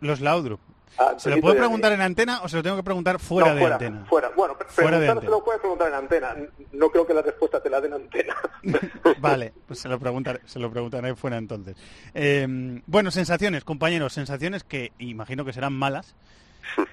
los 0.00 0.20
Laudrup. 0.20 0.60
Ah, 0.98 1.14
¿Se 1.16 1.30
lo 1.30 1.40
puedo 1.40 1.56
preguntar 1.56 1.92
en 1.92 2.00
antena 2.00 2.40
o 2.42 2.48
se 2.48 2.56
lo 2.56 2.62
tengo 2.62 2.76
que 2.76 2.82
preguntar 2.82 3.18
fuera 3.20 3.48
No, 3.50 3.54
de 3.54 3.60
fuera, 3.60 3.74
antena? 3.76 4.04
Fuera, 4.06 4.30
bueno, 4.36 4.56
Fuera 4.68 4.98
de 4.98 5.06
preguntar 5.06 5.24
se 5.24 5.30
lo 5.30 5.36
antena. 5.36 5.44
puedes 5.44 5.60
preguntar 5.60 5.88
en 5.88 5.94
antena. 5.94 6.36
No 6.72 6.90
creo 6.90 7.06
que 7.06 7.14
la 7.14 7.22
respuesta 7.22 7.62
te 7.62 7.70
la 7.70 7.80
den 7.80 7.92
en 7.94 8.02
antena. 8.02 8.36
Vale, 9.20 9.54
pues 9.66 9.78
se 9.78 9.88
lo 9.88 9.98
preguntaré, 9.98 10.40
se 10.44 10.58
lo 10.58 10.70
preguntaré 10.70 11.14
fuera 11.14 11.36
entonces. 11.38 11.76
Eh, 12.12 12.46
bueno, 12.86 13.10
sensaciones, 13.10 13.64
compañeros, 13.64 14.12
sensaciones 14.12 14.64
que 14.64 14.92
imagino 14.98 15.44
que 15.44 15.52
serán 15.52 15.72
malas 15.72 16.16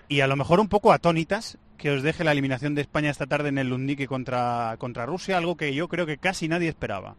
y 0.07 0.21
a 0.21 0.27
lo 0.27 0.35
mejor 0.35 0.59
un 0.59 0.69
poco 0.69 0.93
atónitas 0.93 1.57
que 1.77 1.91
os 1.91 2.01
deje 2.03 2.23
la 2.23 2.31
eliminación 2.31 2.75
de 2.75 2.81
España 2.81 3.09
esta 3.09 3.27
tarde 3.27 3.49
en 3.49 3.57
el 3.57 3.69
Lundiki 3.69 4.07
contra, 4.07 4.75
contra 4.79 5.05
Rusia, 5.05 5.37
algo 5.37 5.57
que 5.57 5.73
yo 5.75 5.87
creo 5.89 6.05
que 6.05 6.17
casi 6.17 6.47
nadie 6.47 6.69
esperaba. 6.69 7.15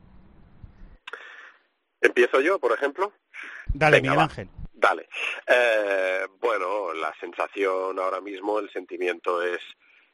¿Empiezo 2.00 2.40
yo, 2.40 2.58
por 2.58 2.73
ejemplo? 2.73 3.12
Dale, 3.75 4.00
Venga, 4.00 4.12
Miguel 4.12 4.28
va. 4.28 4.32
Dale. 4.78 5.08
Eh, 5.44 6.25
bueno, 6.40 6.94
la 6.94 7.12
sensación 7.18 7.99
ahora 7.99 8.20
mismo, 8.20 8.61
el 8.61 8.70
sentimiento 8.70 9.42
es 9.42 9.61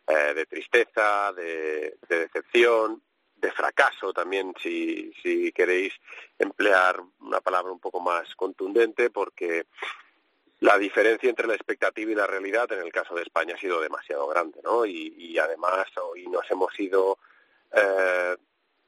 eh, 0.07 0.33
de 0.35 0.47
tristeza, 0.47 1.35
de, 1.35 1.99
de 2.09 2.19
decepción, 2.21 3.03
de 3.37 3.53
fracaso 3.53 4.15
también, 4.15 4.55
si, 4.63 5.13
si 5.23 5.53
queréis 5.53 5.93
emplear 6.39 6.99
una 7.21 7.43
palabra 7.43 7.73
un 7.73 7.79
poco 7.79 8.01
más 8.01 8.35
contundente, 8.37 9.11
porque 9.11 9.67
la 10.61 10.79
diferencia 10.79 11.29
entre 11.29 11.47
la 11.47 11.57
expectativa 11.57 12.11
y 12.11 12.15
la 12.15 12.27
realidad 12.27 12.73
en 12.73 12.81
el 12.81 12.91
caso 12.91 13.15
de 13.15 13.23
España 13.23 13.57
ha 13.57 13.61
sido 13.61 13.83
demasiado 13.83 14.27
grande, 14.29 14.61
¿no? 14.65 14.87
Y, 14.87 15.15
y 15.19 15.39
además 15.39 15.89
hoy 16.03 16.27
nos 16.29 16.51
hemos 16.51 16.81
ido 16.81 17.19
eh, 17.71 18.35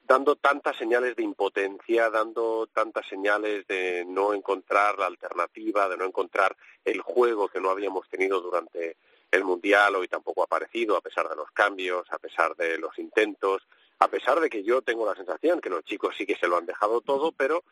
dando 0.06 0.36
tantas 0.36 0.76
señales 0.76 1.16
de 1.16 1.22
impotencia, 1.22 2.10
dando 2.10 2.68
tantas 2.72 3.06
señales 3.08 3.66
de 3.66 4.04
no 4.06 4.34
encontrar 4.34 4.98
la 4.98 5.06
alternativa, 5.06 5.88
de 5.88 5.96
no 5.96 6.04
encontrar 6.04 6.56
el 6.84 7.00
juego 7.00 7.48
que 7.48 7.60
no 7.60 7.70
habíamos 7.70 8.08
tenido 8.08 8.40
durante 8.40 8.96
el 9.30 9.44
Mundial, 9.44 9.96
hoy 9.96 10.06
tampoco 10.06 10.42
ha 10.42 10.44
aparecido, 10.44 10.96
a 10.96 11.00
pesar 11.00 11.28
de 11.28 11.34
los 11.34 11.50
cambios, 11.50 12.06
a 12.12 12.18
pesar 12.18 12.54
de 12.54 12.78
los 12.78 12.96
intentos, 12.98 13.66
a 13.98 14.08
pesar 14.08 14.40
de 14.40 14.48
que 14.48 14.62
yo 14.62 14.82
tengo 14.82 15.04
la 15.04 15.16
sensación 15.16 15.60
que 15.60 15.70
los 15.70 15.84
chicos 15.84 16.14
sí 16.16 16.24
que 16.24 16.36
se 16.36 16.46
lo 16.46 16.56
han 16.56 16.66
dejado 16.66 17.00
todo, 17.00 17.32
pero 17.32 17.64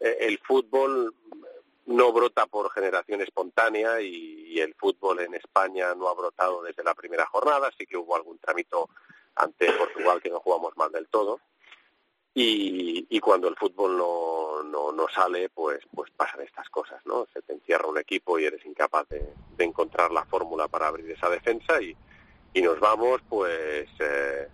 eh, 0.00 0.16
el 0.20 0.38
fútbol 0.38 1.14
no 1.84 2.12
brota 2.12 2.46
por 2.46 2.70
generación 2.72 3.20
espontánea 3.20 4.00
y, 4.00 4.46
y 4.48 4.60
el 4.60 4.74
fútbol 4.74 5.20
en 5.20 5.34
España 5.34 5.94
no 5.94 6.08
ha 6.08 6.14
brotado 6.14 6.62
desde 6.62 6.82
la 6.82 6.94
primera 6.94 7.26
jornada, 7.26 7.70
sí 7.78 7.86
que 7.86 7.98
hubo 7.98 8.16
algún 8.16 8.38
trámite 8.38 8.76
ante 9.34 9.70
Portugal 9.72 10.22
que 10.22 10.30
no 10.30 10.40
jugamos 10.40 10.74
mal 10.76 10.90
del 10.90 11.08
todo 11.08 11.40
y, 12.38 13.06
y 13.08 13.18
cuando 13.18 13.48
el 13.48 13.56
fútbol 13.56 13.96
no, 13.96 14.62
no, 14.62 14.92
no 14.92 15.08
sale, 15.08 15.48
pues, 15.48 15.80
pues 15.94 16.10
pasan 16.14 16.42
estas 16.42 16.68
cosas, 16.68 17.00
¿no? 17.06 17.26
Se 17.32 17.40
te 17.40 17.54
encierra 17.54 17.88
un 17.88 17.96
equipo 17.96 18.38
y 18.38 18.44
eres 18.44 18.64
incapaz 18.66 19.08
de, 19.08 19.32
encontrar 19.58 20.10
la 20.12 20.26
fórmula 20.26 20.68
para 20.68 20.88
abrir 20.88 21.10
esa 21.10 21.30
defensa 21.30 21.80
y, 21.80 21.96
y 22.52 22.60
nos 22.60 22.78
vamos, 22.78 23.22
pues, 23.26 23.88
eh, 24.00 24.48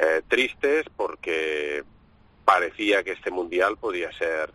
eh, 0.00 0.22
tristes 0.26 0.86
porque 0.96 1.84
parecía 2.44 3.04
que 3.04 3.12
este 3.12 3.30
mundial 3.30 3.76
podía 3.76 4.10
ser 4.18 4.52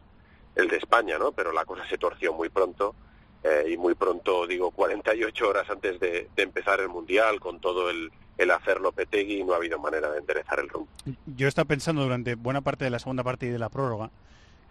el 0.56 0.68
de 0.68 0.76
España, 0.76 1.18
¿no? 1.18 1.32
Pero 1.32 1.54
la 1.54 1.64
cosa 1.64 1.88
se 1.88 1.98
torció 1.98 2.34
muy 2.34 2.50
pronto 2.50 2.96
eh, 3.46 3.70
y 3.70 3.78
muy 3.78 3.96
pronto, 3.96 4.46
digo, 4.46 4.72
48 4.72 5.48
horas 5.48 5.70
antes 5.70 6.02
de 6.02 6.28
empezar 6.36 6.82
el 6.82 6.90
mundial, 6.90 7.40
con 7.40 7.62
todo 7.62 7.90
el, 7.90 8.12
el 8.38 8.52
hacer 8.52 8.80
Lopetegui, 8.82 9.44
no 9.44 9.54
ha 9.54 9.58
habido 9.58 9.80
manera 9.80 10.10
de 10.12 10.20
enderezar 10.20 10.60
el 10.60 10.70
rumbo. 10.70 10.90
Yo 11.26 11.46
he 11.48 11.50
estado 11.50 11.68
pensando 11.68 12.02
durante 12.04 12.36
buena 12.36 12.62
parte 12.62 12.84
de 12.86 12.90
la 12.92 13.00
segunda 13.00 13.24
parte 13.24 13.46
y 13.46 13.50
de 13.50 13.60
la 13.60 13.70
prórroga 13.70 14.10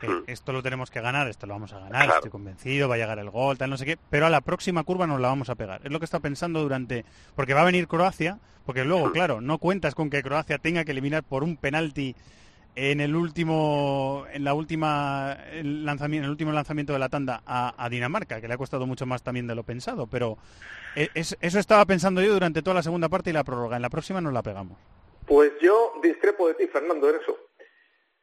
Hmm. 0.04 0.24
esto 0.26 0.52
lo 0.52 0.64
tenemos 0.64 0.90
que 0.90 1.00
ganar, 1.00 1.28
esto 1.28 1.46
lo 1.46 1.52
vamos 1.54 1.72
a 1.72 1.78
ganar, 1.78 1.90
Claro. 2.06 2.14
estoy 2.16 2.30
convencido, 2.32 2.88
va 2.88 2.96
a 2.96 2.98
llegar 2.98 3.20
el 3.20 3.30
gol, 3.30 3.56
tal, 3.56 3.70
no 3.70 3.76
sé 3.76 3.84
qué, 3.84 3.96
pero 4.10 4.26
a 4.26 4.30
la 4.30 4.40
próxima 4.40 4.82
curva 4.82 5.06
nos 5.06 5.20
la 5.20 5.28
vamos 5.28 5.48
a 5.48 5.54
pegar. 5.54 5.80
Es 5.84 5.92
lo 5.92 6.00
que 6.00 6.06
está 6.06 6.18
pensando 6.18 6.60
durante... 6.60 7.04
Porque 7.36 7.54
va 7.54 7.60
a 7.60 7.64
venir 7.64 7.86
Croacia, 7.86 8.40
porque 8.66 8.84
luego, 8.84 9.06
Hmm. 9.10 9.12
claro, 9.12 9.40
no 9.40 9.58
cuentas 9.58 9.94
con 9.94 10.10
que 10.10 10.20
Croacia 10.24 10.58
tenga 10.58 10.84
que 10.84 10.90
eliminar 10.90 11.22
por 11.22 11.44
un 11.44 11.56
penalti 11.56 12.16
en 12.74 13.00
el 13.00 13.14
último 13.14 14.24
en 14.32 14.44
la 14.44 14.54
última 14.54 15.36
el 15.52 15.84
lanzamiento 15.84 16.22
en 16.22 16.24
el 16.24 16.30
último 16.30 16.52
lanzamiento 16.52 16.92
de 16.92 16.98
la 16.98 17.08
tanda 17.08 17.42
a, 17.46 17.88
Dinamarca 17.90 18.40
que 18.40 18.48
le 18.48 18.54
ha 18.54 18.58
costado 18.58 18.86
mucho 18.86 19.04
más 19.06 19.22
también 19.22 19.46
de 19.46 19.54
lo 19.54 19.62
pensado 19.62 20.06
pero 20.06 20.38
eh, 20.96 21.08
es- 21.14 21.36
eso 21.40 21.58
estaba 21.58 21.84
pensando 21.84 22.22
yo 22.22 22.32
durante 22.32 22.62
toda 22.62 22.74
la 22.74 22.82
segunda 22.82 23.08
parte 23.08 23.30
y 23.30 23.32
la 23.34 23.44
prórroga 23.44 23.76
en 23.76 23.82
la 23.82 23.90
próxima 23.90 24.20
nos 24.20 24.32
la 24.32 24.42
pegamos 24.42 24.78
Pues 25.26 25.52
yo 25.60 25.94
discrepo 26.02 26.48
de 26.48 26.54
ti, 26.54 26.66
Fernando, 26.66 27.08
en 27.10 27.16
eso. 27.16 27.36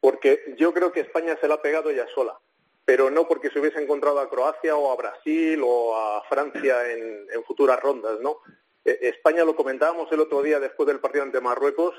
Porque 0.00 0.54
yo 0.58 0.72
creo 0.72 0.92
que 0.92 1.00
España 1.00 1.36
se 1.40 1.48
la 1.48 1.54
ha 1.54 1.62
pegado 1.62 1.90
ella 1.90 2.06
sola. 2.14 2.36
Pero 2.84 3.10
no 3.10 3.26
porque 3.28 3.50
se 3.50 3.58
hubiese 3.60 3.82
encontrado 3.82 4.20
a 4.20 4.28
Croacia 4.28 4.74
o 4.76 4.92
a 4.92 4.96
Brasil 4.96 5.60
o 5.64 5.96
a 5.96 6.22
Francia 6.28 6.90
en, 6.90 7.26
en 7.34 7.44
futuras 7.44 7.80
rondas, 7.80 8.18
¿no? 8.20 8.38
Eh, 8.84 8.98
España, 9.02 9.44
lo 9.44 9.54
comentábamos 9.56 10.10
el 10.12 10.20
otro 10.20 10.42
día 10.42 10.58
después 10.60 10.86
del 10.86 11.00
partido 11.00 11.24
ante 11.24 11.40
Marruecos, 11.40 11.94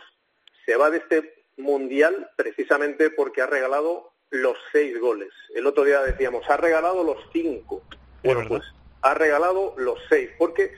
se 0.65 0.75
va 0.75 0.89
de 0.89 0.97
este 0.97 1.40
mundial 1.57 2.29
precisamente 2.35 3.09
porque 3.09 3.41
ha 3.41 3.47
regalado 3.47 4.11
los 4.29 4.57
seis 4.71 4.99
goles. 4.99 5.29
El 5.53 5.67
otro 5.67 5.83
día 5.83 6.01
decíamos, 6.01 6.49
ha 6.49 6.57
regalado 6.57 7.03
los 7.03 7.17
cinco. 7.31 7.83
Bueno, 8.23 8.43
pues 8.47 8.63
ha 9.01 9.13
regalado 9.13 9.73
los 9.77 9.99
seis, 10.09 10.29
porque 10.37 10.73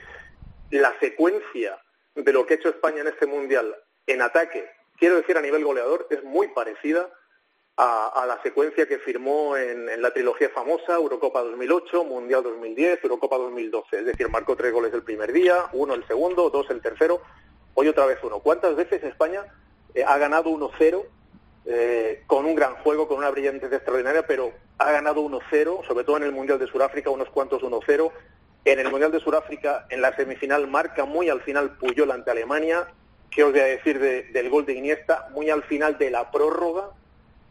la 0.70 0.98
secuencia 0.98 1.78
de 2.14 2.32
lo 2.32 2.46
que 2.46 2.54
ha 2.54 2.56
hecho 2.56 2.68
España 2.68 3.02
en 3.02 3.08
este 3.08 3.26
mundial 3.26 3.74
en 4.06 4.22
ataque, 4.22 4.68
quiero 4.98 5.16
decir 5.16 5.36
a 5.36 5.42
nivel 5.42 5.64
goleador, 5.64 6.06
es 6.10 6.22
muy 6.24 6.48
parecida 6.48 7.08
a, 7.76 8.22
a 8.22 8.26
la 8.26 8.40
secuencia 8.42 8.86
que 8.86 8.98
firmó 8.98 9.56
en, 9.56 9.88
en 9.88 10.02
la 10.02 10.12
trilogía 10.12 10.48
famosa, 10.50 10.94
Eurocopa 10.94 11.42
2008, 11.42 12.04
Mundial 12.04 12.42
2010, 12.42 13.00
Eurocopa 13.02 13.36
2012. 13.36 13.98
Es 13.98 14.06
decir, 14.06 14.28
marcó 14.28 14.56
tres 14.56 14.72
goles 14.72 14.92
el 14.94 15.02
primer 15.02 15.32
día, 15.32 15.66
uno 15.72 15.94
el 15.94 16.06
segundo, 16.06 16.50
dos 16.50 16.70
el 16.70 16.80
tercero, 16.80 17.20
hoy 17.74 17.88
otra 17.88 18.06
vez 18.06 18.18
uno. 18.22 18.40
¿Cuántas 18.40 18.76
veces 18.76 19.02
España 19.02 19.44
eh, 19.94 20.04
ha 20.04 20.18
ganado 20.18 20.50
1-0 20.50 21.02
eh, 21.66 22.22
con 22.26 22.44
un 22.44 22.54
gran 22.54 22.74
juego, 22.76 23.08
con 23.08 23.18
una 23.18 23.30
brillantez 23.30 23.72
extraordinaria, 23.72 24.26
pero 24.26 24.52
ha 24.78 24.90
ganado 24.92 25.22
1-0, 25.22 25.86
sobre 25.86 26.04
todo 26.04 26.16
en 26.18 26.24
el 26.24 26.32
Mundial 26.32 26.58
de 26.58 26.66
Sudáfrica, 26.66 27.10
unos 27.10 27.28
cuantos 27.30 27.62
1-0. 27.62 28.10
En 28.66 28.78
el 28.78 28.90
Mundial 28.90 29.12
de 29.12 29.20
Sudáfrica, 29.20 29.86
en 29.90 30.00
la 30.02 30.14
semifinal, 30.16 30.66
marca 30.66 31.04
muy 31.04 31.28
al 31.28 31.42
final 31.42 31.76
Puyol 31.78 32.10
ante 32.10 32.30
Alemania. 32.30 32.88
¿Qué 33.30 33.44
os 33.44 33.50
voy 33.52 33.60
a 33.60 33.64
decir 33.64 33.98
de- 33.98 34.24
del 34.24 34.48
gol 34.48 34.64
de 34.66 34.72
Iniesta? 34.74 35.28
Muy 35.32 35.50
al 35.50 35.62
final 35.64 35.98
de 35.98 36.10
la 36.10 36.30
prórroga 36.30 36.90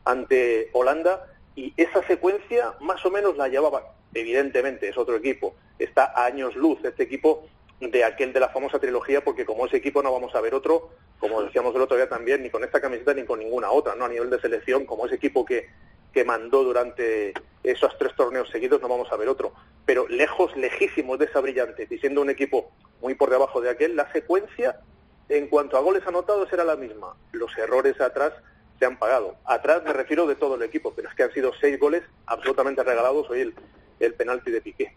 ante 0.05 0.69
Holanda. 0.73 1.27
Y 1.55 1.73
esa 1.77 2.01
secuencia 2.07 2.73
más 2.81 3.05
o 3.05 3.11
menos 3.11 3.37
la 3.37 3.47
llevaba, 3.47 3.93
evidentemente, 4.13 4.89
es 4.89 4.97
otro 4.97 5.15
equipo. 5.15 5.55
Está 5.77 6.05
a 6.15 6.25
años 6.25 6.55
luz 6.55 6.79
este 6.83 7.03
equipo 7.03 7.45
de 7.91 8.03
aquel 8.03 8.33
de 8.33 8.39
la 8.39 8.49
famosa 8.49 8.79
trilogía, 8.79 9.23
porque 9.23 9.45
como 9.45 9.65
ese 9.65 9.77
equipo 9.77 10.01
no 10.03 10.11
vamos 10.11 10.33
a 10.35 10.41
ver 10.41 10.53
otro 10.53 10.91
como 11.23 11.41
decíamos 11.41 11.73
el 11.73 11.81
otro 11.81 11.95
día 11.95 12.09
también, 12.09 12.43
ni 12.43 12.49
con 12.49 12.65
esta 12.65 12.81
camiseta 12.81 13.13
ni 13.13 13.23
con 13.23 13.39
ninguna 13.39 13.71
otra, 13.71 13.95
¿no? 13.95 14.03
A 14.03 14.09
nivel 14.09 14.29
de 14.29 14.41
selección, 14.41 14.85
como 14.85 15.05
ese 15.05 15.15
equipo 15.15 15.45
que, 15.45 15.69
que 16.11 16.25
mandó 16.25 16.65
durante 16.65 17.33
esos 17.63 17.97
tres 17.97 18.13
torneos 18.17 18.49
seguidos, 18.49 18.81
no 18.81 18.89
vamos 18.89 19.09
a 19.09 19.15
ver 19.15 19.29
otro. 19.29 19.53
Pero 19.85 20.05
lejos, 20.09 20.53
lejísimos 20.57 21.17
de 21.19 21.25
esa 21.25 21.39
brillante, 21.39 21.87
y 21.89 21.97
siendo 21.99 22.19
un 22.19 22.29
equipo 22.29 22.73
muy 22.99 23.15
por 23.15 23.29
debajo 23.29 23.61
de 23.61 23.69
aquel, 23.69 23.95
la 23.95 24.11
secuencia 24.11 24.81
en 25.29 25.47
cuanto 25.47 25.77
a 25.77 25.79
goles 25.79 26.05
anotados 26.05 26.51
era 26.51 26.65
la 26.65 26.75
misma. 26.75 27.15
Los 27.31 27.57
errores 27.57 28.01
atrás 28.01 28.33
se 28.77 28.85
han 28.85 28.99
pagado. 28.99 29.37
Atrás 29.45 29.81
me 29.85 29.93
refiero 29.93 30.27
de 30.27 30.35
todo 30.35 30.55
el 30.55 30.63
equipo, 30.63 30.91
pero 30.93 31.07
es 31.07 31.15
que 31.15 31.23
han 31.23 31.31
sido 31.31 31.53
seis 31.61 31.79
goles 31.79 32.03
absolutamente 32.25 32.83
regalados 32.83 33.29
hoy 33.29 33.39
el, 33.39 33.55
el 34.01 34.13
penalti 34.13 34.51
de 34.51 34.59
Piqué. 34.59 34.93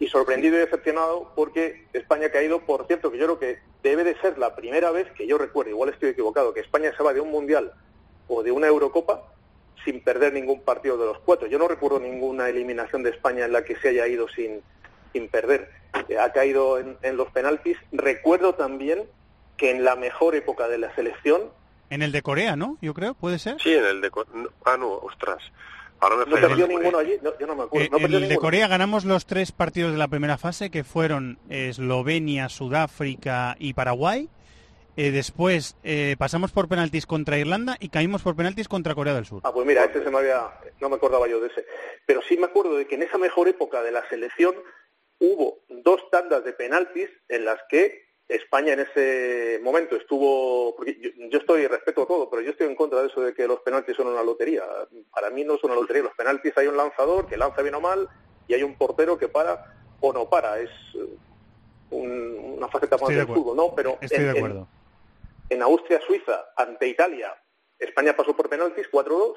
Y 0.00 0.08
sorprendido 0.08 0.56
y 0.56 0.60
decepcionado 0.60 1.30
porque 1.36 1.86
España 1.92 2.26
ha 2.26 2.30
caído, 2.32 2.60
por 2.62 2.86
cierto, 2.88 3.12
que 3.12 3.18
yo 3.18 3.26
creo 3.26 3.38
que 3.38 3.58
debe 3.82 4.02
de 4.02 4.18
ser 4.20 4.38
la 4.38 4.56
primera 4.56 4.90
vez 4.90 5.08
que 5.12 5.26
yo 5.26 5.38
recuerdo, 5.38 5.70
igual 5.70 5.90
estoy 5.90 6.08
equivocado, 6.08 6.52
que 6.52 6.60
España 6.60 6.92
se 6.96 7.02
va 7.02 7.12
de 7.12 7.20
un 7.20 7.30
Mundial 7.30 7.72
o 8.26 8.42
de 8.42 8.50
una 8.50 8.66
Eurocopa 8.66 9.22
sin 9.84 10.02
perder 10.02 10.32
ningún 10.32 10.62
partido 10.62 10.96
de 10.98 11.06
los 11.06 11.18
cuatro. 11.20 11.46
Yo 11.48 11.58
no 11.58 11.68
recuerdo 11.68 12.00
ninguna 12.00 12.48
eliminación 12.48 13.02
de 13.02 13.10
España 13.10 13.44
en 13.44 13.52
la 13.52 13.62
que 13.62 13.76
se 13.76 13.90
haya 13.90 14.06
ido 14.08 14.26
sin, 14.28 14.62
sin 15.12 15.28
perder. 15.28 15.70
Eh, 16.08 16.18
ha 16.18 16.32
caído 16.32 16.78
en, 16.78 16.96
en 17.02 17.16
los 17.16 17.30
penaltis. 17.30 17.76
Recuerdo 17.92 18.54
también 18.54 19.04
que 19.56 19.70
en 19.70 19.84
la 19.84 19.96
mejor 19.96 20.34
época 20.34 20.68
de 20.68 20.78
la 20.78 20.94
selección... 20.94 21.50
En 21.90 22.02
el 22.02 22.12
de 22.12 22.22
Corea, 22.22 22.56
¿no? 22.56 22.78
Yo 22.80 22.94
creo, 22.94 23.14
¿puede 23.14 23.38
ser? 23.38 23.56
Sí, 23.60 23.74
en 23.74 23.84
el 23.84 24.00
de... 24.00 24.10
Ah, 24.64 24.76
no, 24.78 24.92
ostras. 24.92 25.42
Ahora 26.00 26.16
me 26.16 26.26
¿No 26.26 26.36
perdió 26.40 26.66
ninguno 26.66 26.98
allí? 26.98 27.18
No, 27.22 27.38
yo 27.38 27.46
no 27.46 27.54
me 27.54 27.62
acuerdo. 27.64 27.86
Eh, 27.86 27.90
¿No 27.90 27.98
el 27.98 28.12
de 28.12 28.20
ninguno? 28.20 28.40
Corea 28.40 28.68
ganamos 28.68 29.04
los 29.04 29.26
tres 29.26 29.52
partidos 29.52 29.92
de 29.92 29.98
la 29.98 30.08
primera 30.08 30.38
fase, 30.38 30.70
que 30.70 30.82
fueron 30.82 31.38
Eslovenia, 31.48 32.48
Sudáfrica 32.48 33.56
y 33.58 33.74
Paraguay. 33.74 34.28
Eh, 34.96 35.12
después 35.12 35.76
eh, 35.82 36.16
pasamos 36.18 36.52
por 36.52 36.68
penaltis 36.68 37.06
contra 37.06 37.38
Irlanda 37.38 37.76
y 37.80 37.88
caímos 37.88 38.22
por 38.22 38.36
penaltis 38.36 38.68
contra 38.68 38.94
Corea 38.94 39.14
del 39.14 39.24
Sur. 39.24 39.40
Ah, 39.44 39.52
pues 39.52 39.66
mira, 39.66 39.84
ese 39.84 40.02
se 40.02 40.10
me 40.10 40.18
había... 40.18 40.50
No 40.80 40.88
me 40.88 40.96
acordaba 40.96 41.28
yo 41.28 41.40
de 41.40 41.48
ese. 41.48 41.64
Pero 42.06 42.20
sí 42.22 42.36
me 42.36 42.46
acuerdo 42.46 42.76
de 42.76 42.86
que 42.86 42.96
en 42.96 43.02
esa 43.02 43.18
mejor 43.18 43.48
época 43.48 43.82
de 43.82 43.92
la 43.92 44.06
selección 44.08 44.54
hubo 45.18 45.60
dos 45.68 46.10
tandas 46.10 46.44
de 46.44 46.52
penaltis 46.52 47.08
en 47.28 47.44
las 47.44 47.58
que 47.68 48.09
España 48.30 48.72
en 48.74 48.80
ese 48.80 49.58
momento 49.62 49.96
estuvo... 49.96 50.74
porque 50.76 50.96
yo, 51.00 51.10
yo 51.28 51.38
estoy, 51.38 51.66
respeto 51.66 52.06
todo, 52.06 52.30
pero 52.30 52.42
yo 52.42 52.50
estoy 52.52 52.66
en 52.68 52.76
contra 52.76 53.00
de 53.02 53.08
eso 53.08 53.20
de 53.20 53.34
que 53.34 53.46
los 53.48 53.60
penaltis 53.60 53.96
son 53.96 54.06
una 54.06 54.22
lotería. 54.22 54.64
Para 55.12 55.30
mí 55.30 55.44
no 55.44 55.54
es 55.56 55.64
una 55.64 55.74
lotería. 55.74 56.02
Los 56.04 56.14
penaltis 56.14 56.56
hay 56.56 56.66
un 56.68 56.76
lanzador 56.76 57.26
que 57.26 57.36
lanza 57.36 57.62
bien 57.62 57.74
o 57.74 57.80
mal 57.80 58.08
y 58.46 58.54
hay 58.54 58.62
un 58.62 58.76
portero 58.76 59.18
que 59.18 59.28
para 59.28 59.64
o 60.00 60.12
no 60.12 60.28
para. 60.30 60.58
Es 60.60 60.70
eh, 60.94 61.16
un- 61.90 62.54
una 62.58 62.68
faceta 62.68 62.96
más 62.96 63.02
Estoy 63.10 63.16
del 63.16 63.26
fútbol, 63.26 63.56
¿no? 63.56 63.74
Pero 63.74 63.98
Estoy 64.00 64.18
en- 64.18 64.24
de 64.24 64.30
en- 64.30 64.36
acuerdo. 64.36 64.68
en 65.48 65.62
Austria-Suiza 65.62 66.52
ante 66.56 66.86
Italia, 66.88 67.34
España 67.78 68.14
pasó 68.16 68.36
por 68.36 68.48
penaltis 68.48 68.86
4-2 68.90 69.34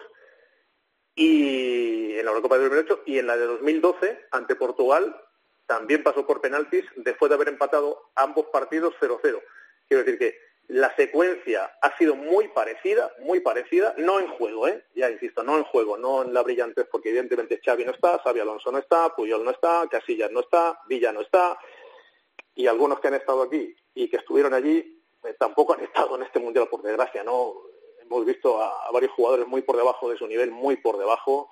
y 1.16 2.14
en 2.18 2.26
la 2.26 2.32
Eurocopa 2.32 2.58
de 2.58 2.64
2008 2.70 3.02
y 3.06 3.20
en 3.20 3.28
la 3.28 3.38
de 3.38 3.46
2012 3.46 4.20
ante 4.32 4.56
Portugal 4.56 5.16
también 5.78 6.04
pasó 6.04 6.24
por 6.28 6.40
penaltis 6.40 6.86
después 6.98 7.30
de 7.30 7.36
haber 7.36 7.48
empatado 7.48 8.12
ambos 8.14 8.46
partidos 8.52 8.94
0-0. 9.02 9.42
Quiero 9.88 10.04
decir 10.04 10.20
que 10.20 10.38
la 10.68 10.96
secuencia 10.96 11.78
ha 11.82 11.98
sido 11.98 12.16
muy 12.16 12.48
parecida, 12.50 13.12
muy 13.22 13.40
parecida, 13.40 13.96
no 13.98 14.20
en 14.20 14.28
juego, 14.28 14.68
¿eh? 14.68 14.86
ya 14.94 15.10
insisto, 15.10 15.42
no 15.42 15.58
en 15.58 15.64
juego, 15.64 15.98
no 15.98 16.22
en 16.22 16.32
la 16.32 16.44
brillantez, 16.44 16.88
porque 16.92 17.10
evidentemente 17.10 17.60
Xavi 17.66 17.86
no 17.86 17.92
está, 17.92 18.20
Xavi 18.20 18.40
Alonso 18.40 18.72
no 18.72 18.78
está, 18.78 19.16
Puyol 19.16 19.44
no 19.44 19.50
está, 19.50 19.88
Casillas 19.90 20.30
no 20.30 20.42
está, 20.42 20.80
Villa 20.88 21.12
no 21.12 21.22
está, 21.22 21.58
y 22.54 22.68
algunos 22.68 23.00
que 23.00 23.08
han 23.08 23.16
estado 23.16 23.42
aquí 23.42 23.76
y 23.96 24.08
que 24.10 24.18
estuvieron 24.18 24.54
allí 24.54 25.02
eh, 25.24 25.36
tampoco 25.40 25.74
han 25.74 25.82
estado 25.82 26.16
en 26.18 26.22
este 26.22 26.40
mundial 26.40 26.68
por 26.68 26.84
desgracia 26.84 27.24
no 27.24 27.56
hemos 28.00 28.24
visto 28.26 28.62
a, 28.62 28.86
a 28.88 28.92
varios 28.92 29.12
jugadores 29.14 29.48
muy 29.48 29.64
por 29.64 29.76
debajo 29.76 30.08
de 30.08 30.18
su 30.18 30.28
nivel 30.28 30.52
muy 30.52 30.78
por 30.78 31.00
debajo 31.00 31.50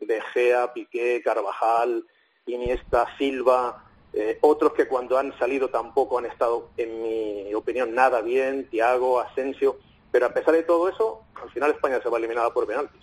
de 0.00 0.20
Gea 0.20 0.72
Piqué 0.72 1.22
Carvajal 1.22 2.04
Iniesta 2.46 3.06
Silva 3.18 3.84
eh, 4.12 4.38
otros 4.40 4.72
que 4.72 4.88
cuando 4.88 5.18
han 5.18 5.36
salido 5.38 5.68
tampoco 5.68 6.18
han 6.18 6.26
estado 6.26 6.70
en 6.76 7.02
mi 7.02 7.54
opinión 7.54 7.94
nada 7.94 8.20
bien 8.22 8.66
Thiago 8.70 9.20
Asensio 9.20 9.78
pero 10.10 10.26
a 10.26 10.34
pesar 10.34 10.54
de 10.54 10.62
todo 10.64 10.88
eso 10.88 11.22
al 11.40 11.50
final 11.50 11.70
España 11.70 12.00
se 12.02 12.08
va 12.08 12.18
eliminada 12.18 12.52
por 12.52 12.66
penaltis 12.66 13.00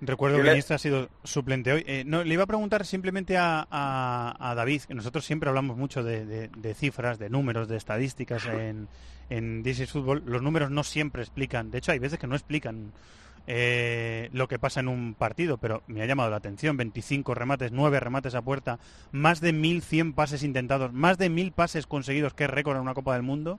Recuerdo 0.00 0.42
que 0.42 0.48
Iniesta 0.48 0.76
ha 0.76 0.78
sido 0.78 1.10
suplente 1.22 1.70
hoy. 1.70 1.84
Eh, 1.86 2.02
no, 2.06 2.24
le 2.24 2.32
iba 2.32 2.44
a 2.44 2.46
preguntar 2.46 2.86
simplemente 2.86 3.36
a, 3.36 3.66
a- 3.70 4.34
a 4.50 4.54
David, 4.54 4.80
que 4.88 4.94
nosotros 4.94 5.22
siempre 5.26 5.50
hablamos 5.50 5.76
mucho 5.76 6.02
de, 6.02 6.24
de- 6.24 6.48
de 6.48 6.74
cifras, 6.74 7.18
de 7.18 7.28
números, 7.28 7.68
de 7.68 7.76
estadísticas 7.76 8.46
en, 8.46 8.88
en 9.28 9.62
This 9.62 9.80
is 9.80 9.92
Football. 9.92 10.22
Los 10.24 10.40
números 10.40 10.70
no 10.70 10.82
siempre 10.82 11.20
explican, 11.20 11.70
de 11.70 11.78
hecho 11.78 11.92
hay 11.92 11.98
veces 11.98 12.18
que 12.18 12.26
no 12.26 12.34
explican 12.34 12.92
eh, 13.46 14.28
lo 14.32 14.48
que 14.48 14.58
pasa 14.58 14.80
en 14.80 14.88
un 14.88 15.14
partido, 15.14 15.58
pero 15.58 15.82
me 15.86 16.02
ha 16.02 16.06
llamado 16.06 16.30
la 16.30 16.36
atención, 16.36 16.76
25 16.76 17.34
remates, 17.34 17.72
9 17.72 18.00
remates 18.00 18.34
a 18.34 18.42
puerta, 18.42 18.78
más 19.12 19.40
de 19.40 19.52
1.100 19.52 20.14
pases 20.14 20.42
intentados, 20.42 20.92
más 20.92 21.18
de 21.18 21.30
1.000 21.30 21.52
pases 21.52 21.86
conseguidos, 21.86 22.34
que 22.34 22.44
es 22.44 22.50
récord 22.50 22.76
en 22.76 22.82
una 22.82 22.94
Copa 22.94 23.14
del 23.14 23.22
Mundo, 23.22 23.58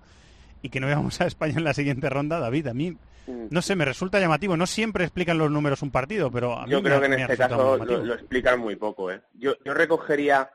y 0.62 0.70
que 0.70 0.80
no 0.80 0.88
veamos 0.88 1.22
a 1.22 1.28
España 1.28 1.56
en 1.58 1.64
la 1.64 1.74
siguiente 1.74 2.10
ronda, 2.10 2.40
David, 2.40 2.68
a 2.68 2.74
mí... 2.74 2.98
No 3.50 3.62
sé, 3.62 3.76
me 3.76 3.84
resulta 3.84 4.22
llamativo. 4.22 4.56
No 4.56 4.66
siempre 4.66 5.04
explican 5.04 5.38
los 5.38 5.52
números 5.52 5.82
un 5.82 5.92
partido, 5.92 6.32
pero 6.32 6.58
a 6.58 6.66
mí 6.66 6.72
Yo 6.72 6.82
creo 6.82 7.02
que 7.02 7.08
en 7.08 7.14
este 7.14 7.36
caso 7.36 7.76
lo, 7.76 8.06
lo 8.06 8.14
explican 8.14 8.58
muy 8.58 8.78
poco. 8.78 9.12
¿eh? 9.12 9.22
Yo, 9.34 9.56
yo 9.66 9.74
recogería 9.74 10.50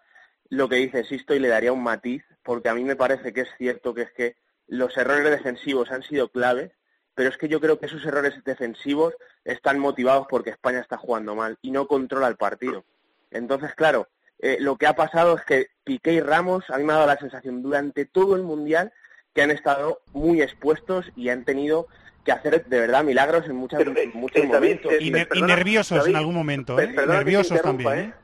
lo 0.49 0.69
que 0.69 0.77
dice 0.77 1.05
Sisto 1.05 1.35
y 1.35 1.39
le 1.39 1.49
daría 1.49 1.73
un 1.73 1.83
matiz, 1.83 2.25
porque 2.43 2.71
a 2.71 2.75
mí 2.75 2.83
me 2.83 2.97
parece 2.97 3.33
que 3.33 3.43
es 3.43 3.49
cierto 3.59 3.93
que 3.93 4.03
es 4.03 4.13
que 4.13 4.37
los 4.69 4.97
errores 4.97 5.31
defensivos 5.31 5.91
han 5.91 6.03
sido 6.03 6.29
claves, 6.31 6.73
pero 7.15 7.29
es 7.29 7.37
que 7.37 7.49
yo 7.49 7.61
creo 7.61 7.79
que 7.79 7.87
esos 7.87 8.05
errores 8.05 8.35
defensivos 8.45 9.15
están 9.45 9.79
motivados 9.79 10.27
porque 10.29 10.51
España 10.51 10.81
está 10.81 10.97
jugando 10.97 11.35
mal 11.35 11.59
y 11.63 11.71
no 11.71 11.87
controla 11.87 12.29
el 12.29 12.37
partido. 12.37 12.85
Entonces, 13.31 13.75
claro, 13.75 14.09
eh, 14.39 14.57
lo 14.61 14.77
que 14.77 14.87
ha 14.87 14.95
pasado 14.95 15.37
es 15.37 15.45
que 15.45 15.67
Piqué 15.85 16.13
y 16.15 16.21
Ramos, 16.21 16.69
a 16.71 16.79
mí 16.79 16.85
me 16.85 16.93
ha 16.93 16.97
dado 16.97 17.09
la 17.09 17.19
sensación 17.19 17.63
durante 17.63 18.05
todo 18.07 18.37
el 18.37 18.43
Mundial 18.43 18.93
que 19.35 19.43
han 19.43 19.51
estado 19.51 20.01
muy 20.13 20.43
expuestos 20.43 21.11
y 21.17 21.29
han 21.31 21.45
tenido 21.45 21.87
que 22.25 22.33
hacer 22.33 22.65
de 22.67 22.81
verdad 22.81 23.03
milagros 23.03 23.47
en, 23.47 23.57
muchas, 23.57 23.79
Pero, 23.79 23.93
eh, 23.93 24.03
en 24.05 24.11
muchos 24.21 24.37
eh, 24.45 24.49
David, 24.51 24.53
momentos. 24.69 24.93
eh, 24.93 24.99
Y, 25.01 25.11
ne- 25.11 25.29
y 25.35 25.43
nerviosos 25.43 25.99
David, 25.99 26.11
en 26.11 26.17
algún 26.17 26.35
momento, 26.35 26.79
¿eh? 26.79 26.89
te 26.89 27.07
Nerviosos 27.07 27.61
también, 27.63 27.93
¿eh? 27.99 28.15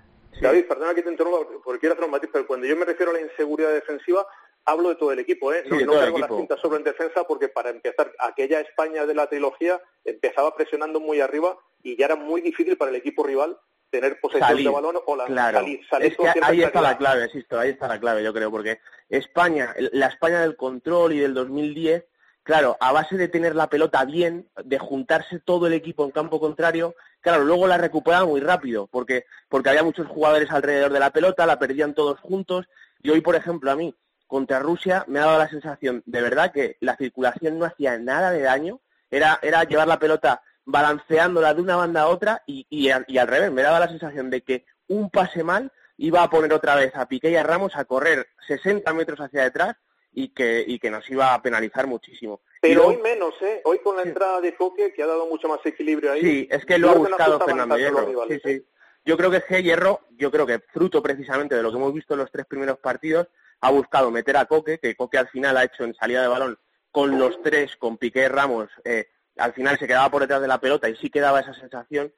David, 0.40 0.66
perdona 0.68 0.94
que 0.94 1.02
te 1.02 1.10
interrumpa 1.10 1.38
porque 1.64 1.80
quiero 1.80 1.94
hacer 1.94 2.04
un 2.04 2.12
matiz, 2.12 2.30
pero 2.32 2.46
cuando 2.46 2.64
yo 2.66 2.76
me 2.76 2.84
refiero 2.84 3.10
a 3.10 3.14
la 3.14 3.20
inseguridad 3.22 3.72
defensiva, 3.72 4.24
hablo 4.68 4.90
de 4.90 4.96
todo 4.96 5.12
el 5.12 5.18
equipo, 5.18 5.52
¿eh? 5.52 5.62
Sí, 5.64 5.70
No, 5.70 5.76
de 5.78 5.84
no 5.86 5.92
cargo 5.94 6.18
la 6.18 6.26
equipo. 6.26 6.38
cinta 6.38 6.56
solo 6.58 6.76
en 6.76 6.84
defensa 6.84 7.24
porque 7.24 7.48
para 7.48 7.70
empezar, 7.70 8.12
aquella 8.18 8.60
España 8.60 9.06
de 9.06 9.14
la 9.14 9.26
trilogía 9.28 9.80
empezaba 10.04 10.54
presionando 10.54 11.00
muy 11.00 11.20
arriba 11.20 11.56
y 11.82 11.96
ya 11.96 12.06
era 12.06 12.16
muy 12.16 12.40
difícil 12.40 12.76
para 12.76 12.90
el 12.90 12.96
equipo 12.96 13.24
rival 13.24 13.58
tener 13.90 14.20
posesión 14.20 14.48
Salir, 14.48 14.66
de 14.66 14.72
balón 14.72 14.96
o 15.06 15.16
la, 15.16 15.24
Claro, 15.24 15.58
salir, 15.60 15.80
salir 15.88 16.10
es 16.10 16.16
con 16.16 16.26
que 16.26 16.32
cierta 16.32 16.50
ahí 16.50 16.62
está 16.62 16.80
la 16.82 16.98
clave, 16.98 17.28
Sisto, 17.30 17.58
ahí 17.58 17.70
está 17.70 17.88
la 17.88 17.98
clave, 17.98 18.22
yo 18.22 18.34
creo, 18.34 18.50
porque 18.50 18.80
España, 19.08 19.74
la 19.92 20.08
España 20.08 20.42
del 20.42 20.56
control 20.56 21.14
y 21.14 21.20
del 21.20 21.32
2010, 21.32 22.04
claro, 22.42 22.76
a 22.80 22.92
base 22.92 23.16
de 23.16 23.28
tener 23.28 23.54
la 23.54 23.70
pelota 23.70 24.04
bien, 24.04 24.50
de 24.62 24.78
juntarse 24.78 25.38
todo 25.40 25.66
el 25.66 25.72
equipo 25.72 26.04
en 26.04 26.10
campo 26.10 26.38
contrario, 26.38 26.94
claro, 27.20 27.44
luego 27.44 27.66
la 27.66 27.78
recuperaba 27.78 28.26
muy 28.26 28.40
rápido, 28.42 28.88
porque, 28.88 29.24
porque 29.48 29.70
había 29.70 29.82
muchos 29.82 30.06
jugadores 30.06 30.50
alrededor 30.50 30.92
de 30.92 31.00
la 31.00 31.10
pelota, 31.10 31.46
la 31.46 31.58
perdían 31.58 31.94
todos 31.94 32.20
juntos, 32.20 32.66
y 33.02 33.08
hoy, 33.08 33.22
por 33.22 33.36
ejemplo, 33.36 33.70
a 33.70 33.76
mí, 33.76 33.94
contra 34.28 34.60
Rusia, 34.60 35.04
me 35.08 35.18
ha 35.18 35.24
dado 35.24 35.38
la 35.38 35.48
sensación, 35.48 36.02
de 36.06 36.22
verdad, 36.22 36.52
que 36.52 36.76
la 36.80 36.96
circulación 36.96 37.58
no 37.58 37.64
hacía 37.64 37.98
nada 37.98 38.30
de 38.30 38.42
daño, 38.42 38.80
era, 39.10 39.40
era 39.42 39.64
llevar 39.64 39.88
la 39.88 39.98
pelota 39.98 40.42
balanceándola 40.64 41.54
de 41.54 41.62
una 41.62 41.76
banda 41.76 42.02
a 42.02 42.08
otra 42.08 42.42
y, 42.46 42.66
y, 42.70 42.90
al- 42.90 43.04
y 43.08 43.18
al 43.18 43.26
revés, 43.26 43.50
me 43.50 43.62
daba 43.62 43.80
la 43.80 43.88
sensación 43.88 44.30
de 44.30 44.42
que 44.42 44.64
un 44.86 45.10
pase 45.10 45.42
mal 45.42 45.72
iba 45.96 46.22
a 46.22 46.30
poner 46.30 46.52
otra 46.52 46.74
vez 46.76 46.94
a 46.94 47.08
Piqué 47.08 47.30
y 47.30 47.36
a 47.36 47.42
Ramos 47.42 47.74
a 47.74 47.84
correr 47.84 48.28
60 48.46 48.92
metros 48.94 49.18
hacia 49.20 49.42
detrás 49.42 49.76
y 50.12 50.28
que, 50.28 50.64
y 50.66 50.78
que 50.78 50.90
nos 50.90 51.08
iba 51.10 51.34
a 51.34 51.42
penalizar 51.42 51.86
muchísimo. 51.86 52.40
Pero 52.60 52.74
luego- 52.82 52.90
hoy 52.90 52.96
menos, 53.02 53.34
¿eh? 53.42 53.60
Hoy 53.64 53.78
con 53.80 53.96
la 53.96 54.02
entrada 54.02 54.40
de 54.40 54.54
Coque, 54.54 54.92
que 54.92 55.02
ha 55.02 55.06
dado 55.06 55.26
mucho 55.26 55.48
más 55.48 55.64
equilibrio 55.64 56.12
ahí. 56.12 56.20
Sí, 56.20 56.48
es 56.50 56.64
que 56.64 56.78
lo 56.78 56.90
ha 56.90 56.94
buscado 56.94 57.40
Fernando 57.40 57.76
Hierro. 57.76 58.06
Sí, 58.28 58.34
¿eh? 58.34 58.40
sí. 58.44 58.66
Yo 59.04 59.16
creo 59.16 59.30
que 59.30 59.40
que 59.42 59.62
Hierro, 59.62 60.00
yo 60.10 60.30
creo 60.30 60.46
que 60.46 60.58
fruto 60.58 61.02
precisamente 61.02 61.54
de 61.56 61.62
lo 61.62 61.70
que 61.70 61.76
hemos 61.78 61.94
visto 61.94 62.14
en 62.14 62.20
los 62.20 62.30
tres 62.30 62.46
primeros 62.46 62.78
partidos, 62.78 63.28
ha 63.60 63.70
buscado 63.70 64.10
meter 64.10 64.36
a 64.36 64.46
Coque, 64.46 64.78
que 64.78 64.94
Coque 64.94 65.18
al 65.18 65.28
final 65.28 65.56
ha 65.56 65.64
hecho 65.64 65.84
en 65.84 65.94
salida 65.94 66.22
de 66.22 66.28
balón 66.28 66.58
con 66.90 67.18
los 67.18 67.40
tres, 67.42 67.76
con 67.76 67.98
Piqué 67.98 68.28
Ramos, 68.28 68.70
eh, 68.84 69.08
al 69.36 69.52
final 69.52 69.78
se 69.78 69.86
quedaba 69.86 70.10
por 70.10 70.22
detrás 70.22 70.40
de 70.40 70.48
la 70.48 70.60
pelota 70.60 70.88
y 70.88 70.96
sí 70.96 71.10
quedaba 71.10 71.40
esa 71.40 71.54
sensación, 71.54 72.12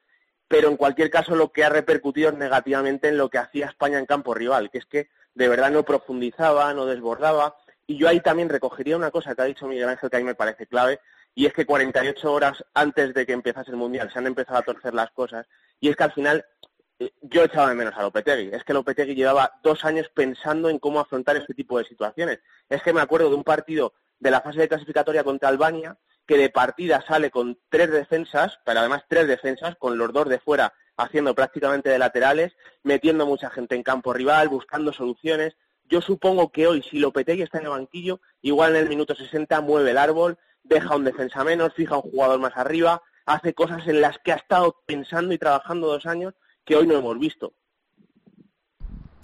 pero 0.47 0.69
en 0.69 0.77
cualquier 0.77 1.09
caso 1.09 1.35
lo 1.35 1.51
que 1.51 1.63
ha 1.63 1.69
repercutido 1.69 2.29
es 2.29 2.37
negativamente 2.37 3.07
en 3.07 3.17
lo 3.17 3.29
que 3.29 3.37
hacía 3.37 3.67
España 3.67 3.99
en 3.99 4.05
campo 4.05 4.33
rival, 4.33 4.69
que 4.69 4.79
es 4.79 4.85
que 4.85 5.09
de 5.33 5.47
verdad 5.47 5.71
no 5.71 5.83
profundizaba, 5.83 6.73
no 6.73 6.85
desbordaba, 6.85 7.55
y 7.87 7.97
yo 7.97 8.09
ahí 8.09 8.19
también 8.19 8.49
recogería 8.49 8.97
una 8.97 9.11
cosa 9.11 9.35
que 9.35 9.41
ha 9.41 9.45
dicho 9.45 9.67
Miguel 9.67 9.89
Ángel 9.89 10.09
que 10.09 10.17
a 10.17 10.19
mí 10.19 10.25
me 10.25 10.35
parece 10.35 10.67
clave, 10.67 10.99
y 11.33 11.45
es 11.45 11.53
que 11.53 11.65
48 11.65 12.31
horas 12.31 12.65
antes 12.73 13.13
de 13.13 13.25
que 13.25 13.33
empezase 13.33 13.71
el 13.71 13.77
Mundial 13.77 14.11
se 14.11 14.19
han 14.19 14.27
empezado 14.27 14.59
a 14.59 14.63
torcer 14.63 14.93
las 14.93 15.11
cosas, 15.11 15.47
y 15.79 15.89
es 15.89 15.95
que 15.95 16.03
al 16.03 16.11
final 16.11 16.45
yo 17.21 17.43
echaba 17.43 17.69
de 17.69 17.75
menos 17.75 17.95
a 17.95 18.01
Lopetegui. 18.01 18.53
Es 18.53 18.63
que 18.63 18.73
Lopetegui 18.73 19.15
llevaba 19.15 19.53
dos 19.63 19.83
años 19.85 20.09
pensando 20.13 20.69
en 20.69 20.79
cómo 20.79 20.99
afrontar 20.99 21.35
este 21.37 21.53
tipo 21.53 21.77
de 21.77 21.85
situaciones. 21.85 22.39
Es 22.69 22.81
que 22.83 22.93
me 22.93 23.01
acuerdo 23.01 23.29
de 23.29 23.35
un 23.35 23.43
partido 23.43 23.93
de 24.19 24.31
la 24.31 24.41
fase 24.41 24.59
de 24.59 24.67
clasificatoria 24.67 25.23
contra 25.23 25.49
Albania, 25.49 25.97
que 26.27 26.37
de 26.37 26.49
partida 26.49 27.03
sale 27.07 27.31
con 27.31 27.57
tres 27.69 27.91
defensas, 27.91 28.59
pero 28.65 28.79
además 28.79 29.03
tres 29.07 29.27
defensas, 29.27 29.75
con 29.77 29.97
los 29.97 30.13
dos 30.13 30.29
de 30.29 30.39
fuera 30.39 30.73
haciendo 30.97 31.33
prácticamente 31.33 31.89
de 31.89 31.97
laterales, 31.97 32.53
metiendo 32.83 33.25
mucha 33.25 33.49
gente 33.49 33.75
en 33.75 33.83
campo 33.83 34.13
rival, 34.13 34.49
buscando 34.49 34.93
soluciones. 34.93 35.55
Yo 35.85 36.01
supongo 36.01 36.51
que 36.51 36.67
hoy, 36.67 36.83
si 36.83 36.99
Lopetegui 36.99 37.41
está 37.41 37.57
en 37.57 37.65
el 37.65 37.71
banquillo, 37.71 38.21
igual 38.41 38.75
en 38.75 38.83
el 38.83 38.89
minuto 38.89 39.15
60 39.15 39.61
mueve 39.61 39.91
el 39.91 39.97
árbol, 39.97 40.37
deja 40.63 40.95
un 40.95 41.03
defensa 41.03 41.43
menos, 41.43 41.73
fija 41.73 41.95
un 41.95 42.11
jugador 42.11 42.39
más 42.39 42.55
arriba, 42.55 43.01
hace 43.25 43.53
cosas 43.53 43.87
en 43.87 44.01
las 44.01 44.19
que 44.19 44.31
ha 44.31 44.35
estado 44.35 44.81
pensando 44.85 45.33
y 45.33 45.37
trabajando 45.37 45.87
dos 45.87 46.05
años 46.05 46.33
que 46.65 46.75
hoy 46.75 46.87
no 46.87 46.97
hemos 46.97 47.19
visto. 47.19 47.53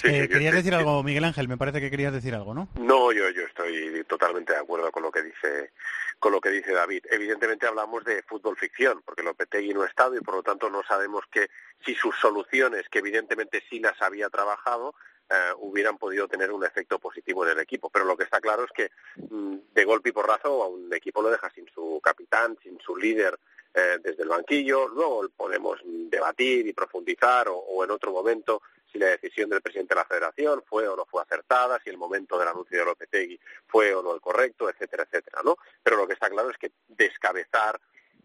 Eh, 0.03 0.29
querías 0.29 0.53
decir 0.53 0.75
algo, 0.75 1.01
Miguel 1.01 1.23
Ángel, 1.23 1.47
me 1.47 1.57
parece 1.57 1.81
que 1.81 1.89
querías 1.89 2.13
decir 2.13 2.35
algo, 2.35 2.53
¿no? 2.53 2.69
No, 2.75 3.11
yo, 3.11 3.29
yo 3.31 3.41
estoy 3.41 4.03
totalmente 4.07 4.53
de 4.53 4.59
acuerdo 4.59 4.91
con 4.91 5.03
lo 5.03 5.11
que 5.11 5.23
dice 5.23 5.71
con 6.19 6.31
lo 6.31 6.41
que 6.41 6.49
dice 6.49 6.73
David. 6.73 7.05
Evidentemente 7.09 7.67
hablamos 7.67 8.03
de 8.03 8.23
fútbol 8.23 8.57
ficción, 8.57 9.01
porque 9.05 9.23
Lopetegui 9.23 9.73
no 9.73 9.83
ha 9.83 9.87
estado 9.87 10.15
y 10.15 10.21
por 10.21 10.35
lo 10.35 10.43
tanto 10.43 10.69
no 10.69 10.83
sabemos 10.83 11.23
que 11.31 11.49
si 11.85 11.93
sus 11.93 12.15
soluciones, 12.15 12.89
que 12.89 12.99
evidentemente 12.99 13.63
sí 13.69 13.79
las 13.79 14.01
había 14.01 14.29
trabajado, 14.29 14.95
eh, 15.29 15.53
hubieran 15.57 15.97
podido 15.97 16.27
tener 16.27 16.51
un 16.51 16.65
efecto 16.65 16.99
positivo 16.99 17.45
en 17.45 17.51
el 17.51 17.59
equipo. 17.59 17.89
Pero 17.89 18.05
lo 18.05 18.17
que 18.17 18.23
está 18.23 18.39
claro 18.39 18.65
es 18.65 18.71
que 18.71 18.89
mm, 19.29 19.57
de 19.73 19.85
golpe 19.85 20.09
y 20.09 20.13
porrazo 20.13 20.63
a 20.63 20.67
un 20.67 20.91
equipo 20.93 21.21
lo 21.21 21.29
deja 21.29 21.49
sin 21.51 21.67
su 21.69 21.99
capitán, 22.01 22.57
sin 22.63 22.79
su 22.79 22.95
líder 22.95 23.37
eh, 23.77 23.99
desde 24.03 24.23
el 24.23 24.29
banquillo. 24.29 24.87
Luego 24.87 25.29
podemos 25.29 25.79
debatir 25.85 26.65
y 26.65 26.73
profundizar 26.73 27.47
o 27.49 27.83
en 27.83 27.91
otro 27.91 28.11
momento 28.11 28.61
si 28.91 28.97
la 28.97 29.07
decisión 29.07 29.49
del 29.49 29.61
presidente 29.61 29.93
de 29.93 29.99
la 29.99 30.05
federación 30.05 30.63
fue 30.65 30.87
o 30.87 30.95
no 30.95 31.05
fue 31.05 31.21
acertada, 31.21 31.79
si 31.83 31.89
el 31.89 31.97
momento 31.97 32.37
del 32.37 32.47
anuncio 32.47 32.79
de 32.79 32.85
Lopetegui 32.85 33.39
fue 33.67 33.93
o 33.93 34.01
no 34.01 34.13
el 34.13 34.21
correcto, 34.21 34.69
etcétera, 34.69 35.03
etcétera, 35.03 35.41
¿no? 35.43 35.57
Pero 35.83 35.97
lo 35.97 36.07
que 36.07 36.13
está 36.13 36.29
claro 36.29 36.49
es 36.49 36.57
que 36.57 36.71
descabezar 36.87 37.79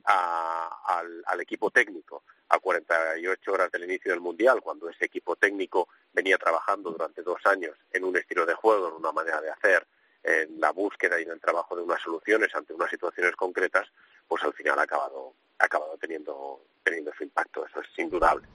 al, 0.04 1.40
equipo 1.40 1.70
técnico 1.70 2.22
a 2.48 2.58
48 2.58 3.52
horas 3.52 3.70
del 3.70 3.84
inicio 3.84 4.12
del 4.12 4.20
Mundial, 4.20 4.60
cuando 4.60 4.88
ese 4.88 5.04
equipo 5.04 5.36
técnico 5.36 5.88
venía 6.12 6.38
trabajando 6.38 6.90
durante 6.90 7.22
dos 7.22 7.44
años 7.44 7.76
en 7.90 8.04
un 8.04 8.16
estilo 8.16 8.46
de 8.46 8.54
juego, 8.54 8.88
en 8.88 8.94
una 8.94 9.12
manera 9.12 9.40
de 9.40 9.50
hacer, 9.50 9.86
en 10.22 10.60
la 10.60 10.70
búsqueda 10.70 11.18
y 11.18 11.24
en 11.24 11.30
el 11.30 11.40
trabajo 11.40 11.74
de 11.74 11.82
unas 11.82 12.00
soluciones 12.00 12.54
ante 12.54 12.72
unas 12.72 12.90
situaciones 12.90 13.34
concretas, 13.34 13.88
pues 14.28 14.42
al 14.44 14.52
final 14.52 14.78
ha 14.78 14.82
acabado, 14.82 15.34
ha 15.62 15.66
acabado 15.66 15.96
teniendo, 16.00 16.60
teniendo 16.82 17.12
su 17.16 17.24
impacto, 17.24 17.64
eso 17.66 17.80
es 17.80 17.98
indudable. 17.98 18.46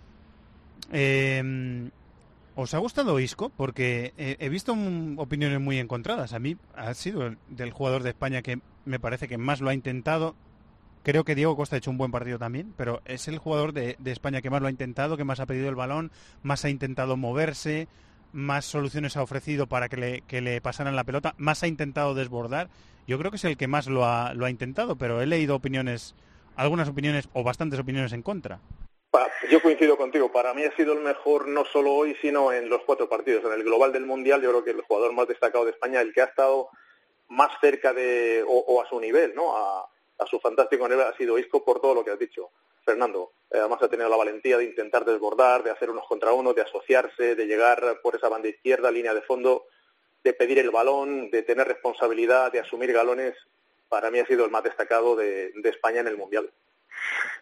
Eh, 0.92 1.90
¿Os 2.56 2.74
ha 2.74 2.80
gustado 2.80 3.20
Isco? 3.20 3.50
Porque 3.50 4.14
he 4.18 4.50
visto 4.50 4.76
opiniones 5.18 5.60
muy 5.60 5.78
encontradas. 5.78 6.34
A 6.34 6.40
mí 6.40 6.58
ha 6.74 6.94
sido 6.96 7.28
el, 7.28 7.38
del 7.50 7.72
jugador 7.72 8.02
de 8.02 8.10
España 8.10 8.42
que 8.42 8.60
me 8.84 9.00
parece 9.00 9.28
que 9.28 9.38
más 9.38 9.62
lo 9.62 9.70
ha 9.70 9.76
intentado. 9.76 10.36
Creo 11.04 11.24
que 11.24 11.36
Diego 11.36 11.56
Costa 11.56 11.76
ha 11.76 11.78
hecho 11.78 11.92
un 11.92 11.98
buen 11.98 12.12
partido 12.12 12.40
también, 12.40 12.74
pero 12.76 13.02
es 13.06 13.28
el 13.28 13.38
jugador 13.38 13.74
de, 13.74 13.98
España 14.06 14.42
que 14.42 14.50
más 14.50 14.62
lo 14.62 14.68
ha 14.68 14.72
intentado, 14.72 15.18
que 15.18 15.24
más 15.24 15.40
ha 15.40 15.46
pedido 15.46 15.70
el 15.70 15.76
balón, 15.76 16.12
más 16.42 16.66
ha 16.66 16.70
intentado 16.70 17.16
moverse, 17.16 17.88
más 18.34 18.66
soluciones 18.66 19.16
ha 19.16 19.22
ofrecido 19.22 19.68
para 19.68 19.88
que 19.88 19.98
le, 19.98 20.22
que 20.22 20.42
le 20.42 20.60
pasaran 20.60 20.96
la 20.96 21.04
pelota, 21.04 21.36
más 21.38 21.64
ha 21.64 21.68
intentado 21.68 22.14
desbordar. 22.14 22.70
Yo 23.08 23.18
creo 23.18 23.32
que 23.32 23.38
es 23.38 23.46
el 23.46 23.56
que 23.56 23.68
más 23.68 23.88
lo 23.88 24.06
ha, 24.06 24.34
lo 24.34 24.46
ha 24.46 24.50
intentado, 24.50 24.98
pero 24.98 25.22
he 25.22 25.28
leído 25.28 25.56
opiniones, 25.56 26.16
algunas 26.58 26.90
opiniones 26.90 27.30
o 27.34 27.44
bastantes 27.44 27.80
opiniones 27.80 28.12
en 28.14 28.22
contra. 28.22 28.60
Yo 29.50 29.62
coincido 29.62 29.98
contigo. 29.98 30.32
Para 30.32 30.54
mí 30.54 30.64
ha 30.64 30.76
sido 30.76 30.94
el 30.94 31.00
mejor 31.00 31.48
no 31.48 31.64
solo 31.66 31.94
hoy, 31.94 32.16
sino 32.22 32.52
en 32.52 32.70
los 32.70 32.82
cuatro 32.84 33.08
partidos. 33.08 33.46
En 33.46 33.54
el 33.54 33.64
global 33.64 33.94
del 33.94 34.06
Mundial, 34.06 34.42
yo 34.42 34.50
creo 34.50 34.64
que 34.64 34.72
el 34.72 34.82
jugador 34.82 35.14
más 35.14 35.28
destacado 35.28 35.64
de 35.64 35.72
España, 35.72 36.02
el 36.02 36.14
que 36.14 36.22
ha 36.22 36.26
estado 36.26 36.70
más 37.30 37.52
cerca 37.62 37.94
de, 37.94 38.44
o, 38.48 38.82
a 38.82 38.90
su 38.90 39.00
nivel, 39.00 39.34
¿no? 39.36 39.56
A, 39.56 39.90
su 40.30 40.40
fantástico 40.40 40.88
nivel, 40.90 41.06
ha 41.06 41.16
sido 41.16 41.38
Isco 41.38 41.64
por 41.64 41.80
todo 41.80 41.94
lo 41.94 42.04
que 42.04 42.12
has 42.12 42.20
dicho, 42.20 42.50
Fernando. 42.84 43.32
Eh, 43.52 43.60
además 43.60 43.82
ha 43.84 43.88
tenido 43.88 44.10
la 44.10 44.18
valentía 44.18 44.58
de 44.58 44.66
intentar 44.66 45.06
desbordar, 45.06 45.64
de 45.64 45.72
hacer 45.72 45.90
unos 45.90 46.08
contra 46.08 46.34
uno, 46.34 46.54
de 46.54 46.64
asociarse, 46.64 47.36
de 47.36 47.46
llegar 47.46 48.02
por 48.02 48.16
esa 48.16 48.28
banda 48.28 48.50
izquierda, 48.50 48.92
línea 48.92 49.14
de 49.14 49.22
fondo, 49.22 49.68
de 50.24 50.34
pedir 50.34 50.60
el 50.60 50.72
balón, 50.72 51.30
de 51.30 51.44
tener 51.44 51.68
responsabilidad, 51.68 52.52
de 52.52 52.60
asumir 52.60 52.92
galones. 52.92 53.36
Para 53.90 54.12
mí 54.12 54.20
ha 54.20 54.26
sido 54.26 54.46
el 54.46 54.52
más 54.52 54.64
destacado 54.64 55.16
de 55.16 55.52
España 55.64 56.02
en 56.02 56.08
el 56.08 56.18
Mundial. 56.18 56.52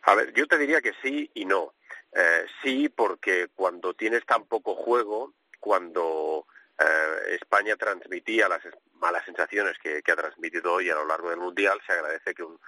A 0.04 0.16
ver, 0.16 0.34
yo 0.34 0.48
te 0.48 0.58
diría 0.58 0.82
que 0.82 0.94
sí 1.02 1.30
y 1.34 1.46
no. 1.46 1.74
Eh, 2.12 2.46
sí, 2.64 2.90
porque 2.90 3.50
cuando 3.56 3.94
tienes 3.94 4.26
tan 4.26 4.46
poco 4.46 4.76
juego, 4.76 5.34
cuando 5.60 6.46
eh, 6.80 7.36
España 7.42 7.76
transmitía 7.76 8.48
las 8.48 8.62
malas 8.94 9.26
sensaciones 9.26 9.78
que, 9.80 10.02
ha 10.06 10.16
transmitido 10.16 10.74
hoy 10.74 10.90
a 10.90 10.96
lo 10.96 11.06
largo 11.06 11.30
del 11.30 11.40
Mundial, 11.40 11.82
se 11.86 11.94
agradece 11.94 12.34
que 12.34 12.44
un, 12.44 12.60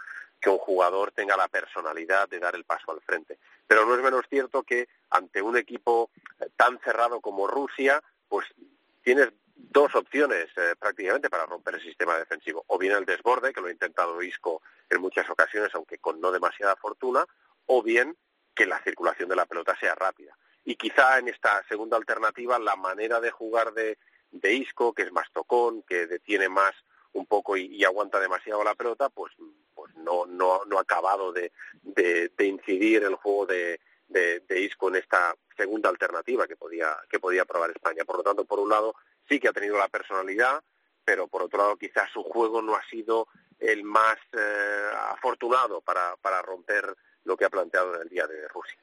que 0.42 0.50
un 0.50 0.58
jugador 0.58 1.12
tenga 1.12 1.38
la 1.38 1.48
personalidad 1.48 2.28
de 2.28 2.40
dar 2.40 2.56
el 2.56 2.66
paso 2.66 2.92
al 2.92 3.02
frente. 3.02 3.40
Pero 3.68 3.86
no 3.86 3.96
es 3.96 4.02
menos 4.02 4.26
cierto 4.30 4.64
que 4.64 4.90
ante 5.12 5.42
un 5.42 5.56
equipo 5.56 6.10
tan 6.56 6.80
cerrado 6.80 7.22
como 7.22 7.48
Rusia, 7.48 8.04
pues 8.28 8.48
tienes 9.04 9.30
dos 9.58 9.94
opciones 9.96 10.48
eh, 10.56 10.76
prácticamente 10.80 11.30
para 11.30 11.46
romper 11.46 11.76
el 11.76 11.82
sistema 11.82 12.18
defensivo. 12.18 12.64
O 12.68 12.78
bien 12.78 12.94
el 12.94 13.06
desborde, 13.06 13.54
que 13.54 13.62
lo 13.62 13.68
ha 13.68 13.72
intentado 13.72 14.22
Isco 14.22 14.62
en 14.90 15.02
muchas 15.02 15.30
ocasiones, 15.30 15.74
aunque 15.74 15.98
con 15.98 16.22
no 16.22 16.32
demasiada 16.32 16.76
fortuna, 16.76 17.26
o 17.66 17.84
bien 17.84 18.16
que 18.56 18.66
la 18.66 18.82
circulación 18.84 19.30
de 19.30 19.36
la 19.36 19.46
pelota 19.46 19.78
sea 19.80 19.96
rápida. 19.96 20.38
Y 20.66 20.76
quizá 20.76 21.20
en 21.20 21.28
esta 21.28 21.64
segunda 21.70 21.98
alternativa 21.98 22.60
la 22.60 22.76
manera 22.76 23.20
de 23.22 23.32
jugar 23.32 23.74
de, 23.74 23.98
de 24.32 24.54
Isco, 24.54 24.94
que 24.94 25.04
es 25.04 25.12
más 25.12 25.32
tocón, 25.32 25.84
que 25.84 26.08
detiene 26.08 26.50
más 26.50 26.74
un 27.14 27.26
poco 27.26 27.58
y, 27.58 27.84
aguanta 27.84 28.20
demasiado 28.20 28.64
la 28.64 28.76
pelota, 28.76 29.10
pues, 29.10 29.34
pues 29.74 29.96
no, 29.96 30.26
no, 30.26 30.66
no 30.66 30.78
ha 30.78 30.82
acabado 30.82 31.32
de, 31.32 31.52
de, 31.84 32.46
incidir 32.46 33.04
el 33.04 33.16
juego 33.16 33.46
de, 33.46 33.80
de, 34.08 34.42
de, 34.42 34.60
Isco 34.62 34.90
en 34.90 34.98
esta 34.98 35.36
segunda 35.56 35.90
alternativa 35.90 36.48
que 36.48 36.56
podía, 36.56 36.98
que 37.10 37.20
podía 37.20 37.46
probar 37.46 37.72
España. 37.72 38.06
Por 38.06 38.18
lo 38.18 38.24
tanto, 38.24 38.46
por 38.46 38.60
un 38.60 38.70
lado, 38.70 38.94
sí 39.28 39.40
que 39.40 39.50
ha 39.50 39.54
tenido 39.54 39.78
la 39.78 39.88
personalidad, 39.88 40.62
pero 41.04 41.28
por 41.28 41.44
otro 41.44 41.60
lado 41.60 41.78
quizás 41.78 42.10
su 42.12 42.24
juego 42.24 42.62
no 42.62 42.76
ha 42.76 42.84
sido 42.90 43.28
el 43.60 43.84
más 43.84 44.18
eh, 44.34 44.90
afortunado 45.10 45.82
para, 45.82 46.16
para 46.22 46.42
romper 46.42 46.96
lo 47.24 47.36
que 47.36 47.46
ha 47.46 47.50
planteado 47.50 47.96
en 47.96 48.02
el 48.04 48.10
día 48.10 48.28
de 48.28 48.48
Rusia. 48.48 48.78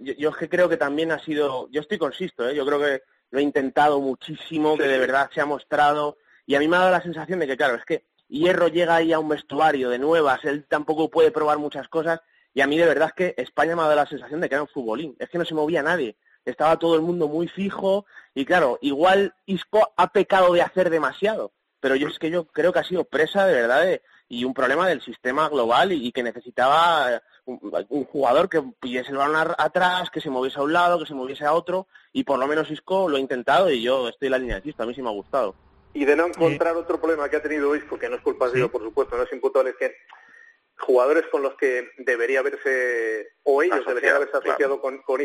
yo, 0.00 0.30
es 0.30 0.36
que 0.36 0.48
creo 0.48 0.68
que 0.68 0.76
también 0.76 1.12
ha 1.12 1.18
sido, 1.18 1.68
yo 1.70 1.80
estoy 1.80 1.98
consisto, 1.98 2.48
¿eh? 2.48 2.54
yo 2.54 2.64
creo 2.64 2.78
que 2.78 3.02
lo 3.30 3.38
he 3.38 3.42
intentado 3.42 4.00
muchísimo, 4.00 4.76
que 4.76 4.86
de 4.86 4.98
verdad 4.98 5.30
se 5.34 5.40
ha 5.40 5.46
mostrado, 5.46 6.18
y 6.46 6.54
a 6.54 6.60
mí 6.60 6.68
me 6.68 6.76
ha 6.76 6.80
dado 6.80 6.92
la 6.92 7.02
sensación 7.02 7.40
de 7.40 7.46
que, 7.46 7.56
claro, 7.56 7.74
es 7.74 7.84
que 7.84 8.04
Hierro 8.28 8.68
llega 8.68 8.96
ahí 8.96 9.12
a 9.12 9.18
un 9.18 9.28
vestuario 9.28 9.90
de 9.90 9.98
nuevas, 9.98 10.44
él 10.44 10.64
tampoco 10.68 11.10
puede 11.10 11.30
probar 11.30 11.58
muchas 11.58 11.88
cosas, 11.88 12.20
y 12.54 12.60
a 12.60 12.66
mí 12.66 12.78
de 12.78 12.86
verdad 12.86 13.08
es 13.08 13.14
que 13.14 13.42
España 13.42 13.74
me 13.74 13.82
ha 13.82 13.86
dado 13.86 13.96
la 13.96 14.06
sensación 14.06 14.40
de 14.40 14.48
que 14.48 14.54
era 14.54 14.62
un 14.62 14.68
futbolín, 14.68 15.16
es 15.18 15.28
que 15.28 15.38
no 15.38 15.44
se 15.44 15.54
movía 15.54 15.82
nadie 15.82 16.16
estaba 16.46 16.78
todo 16.78 16.94
el 16.94 17.02
mundo 17.02 17.28
muy 17.28 17.48
fijo 17.48 18.06
y 18.34 18.44
claro, 18.44 18.78
igual 18.80 19.34
Isco 19.44 19.92
ha 19.96 20.12
pecado 20.12 20.52
de 20.52 20.62
hacer 20.62 20.88
demasiado, 20.88 21.52
pero 21.80 21.96
yo 21.96 22.08
es 22.08 22.18
que 22.18 22.30
yo 22.30 22.46
creo 22.46 22.72
que 22.72 22.78
ha 22.78 22.84
sido 22.84 23.04
presa 23.04 23.46
de 23.46 23.54
verdad 23.54 24.00
y 24.28 24.44
un 24.44 24.54
problema 24.54 24.88
del 24.88 25.02
sistema 25.02 25.48
global 25.48 25.92
y, 25.92 26.10
que 26.12 26.22
necesitaba 26.22 27.20
un, 27.44 28.04
jugador 28.04 28.48
que 28.48 28.62
pidiese 28.80 29.10
el 29.10 29.18
balón 29.18 29.54
atrás, 29.58 30.10
que 30.10 30.20
se 30.20 30.30
moviese 30.30 30.58
a 30.58 30.62
un 30.62 30.72
lado, 30.72 30.98
que 30.98 31.06
se 31.06 31.14
moviese 31.14 31.44
a 31.44 31.52
otro 31.52 31.86
y 32.12 32.24
por 32.24 32.38
lo 32.38 32.46
menos 32.46 32.70
Isco 32.70 33.08
lo 33.08 33.16
ha 33.16 33.20
intentado 33.20 33.70
y 33.70 33.82
yo 33.82 34.08
estoy 34.08 34.26
en 34.26 34.32
la 34.32 34.38
línea 34.38 34.56
de 34.56 34.62
chista, 34.62 34.84
a 34.84 34.86
mí 34.86 34.94
sí 34.94 35.02
me 35.02 35.08
ha 35.08 35.12
gustado. 35.12 35.54
Y 35.94 36.04
de 36.04 36.14
no 36.14 36.26
encontrar 36.26 36.76
otro 36.76 37.00
problema 37.00 37.28
que 37.28 37.36
ha 37.36 37.42
tenido 37.42 37.74
Isco, 37.74 37.98
que 37.98 38.08
no 38.08 38.16
es 38.16 38.22
culpa 38.22 38.50
de 38.50 38.68
por 38.68 38.82
supuesto, 38.82 39.16
no 39.16 39.22
es 39.22 39.32
imputable, 39.32 39.70
es 39.70 39.76
que 39.76 39.96
jugadores 40.78 41.26
con 41.28 41.42
los 41.42 41.54
que 41.56 41.90
debería 41.98 42.40
haberse, 42.40 43.32
o 43.44 43.62
ellos 43.62 43.84
deberían 43.86 44.16
haberse 44.16 44.36
asociado 44.36 44.80
con, 44.80 44.98
con 45.02 45.20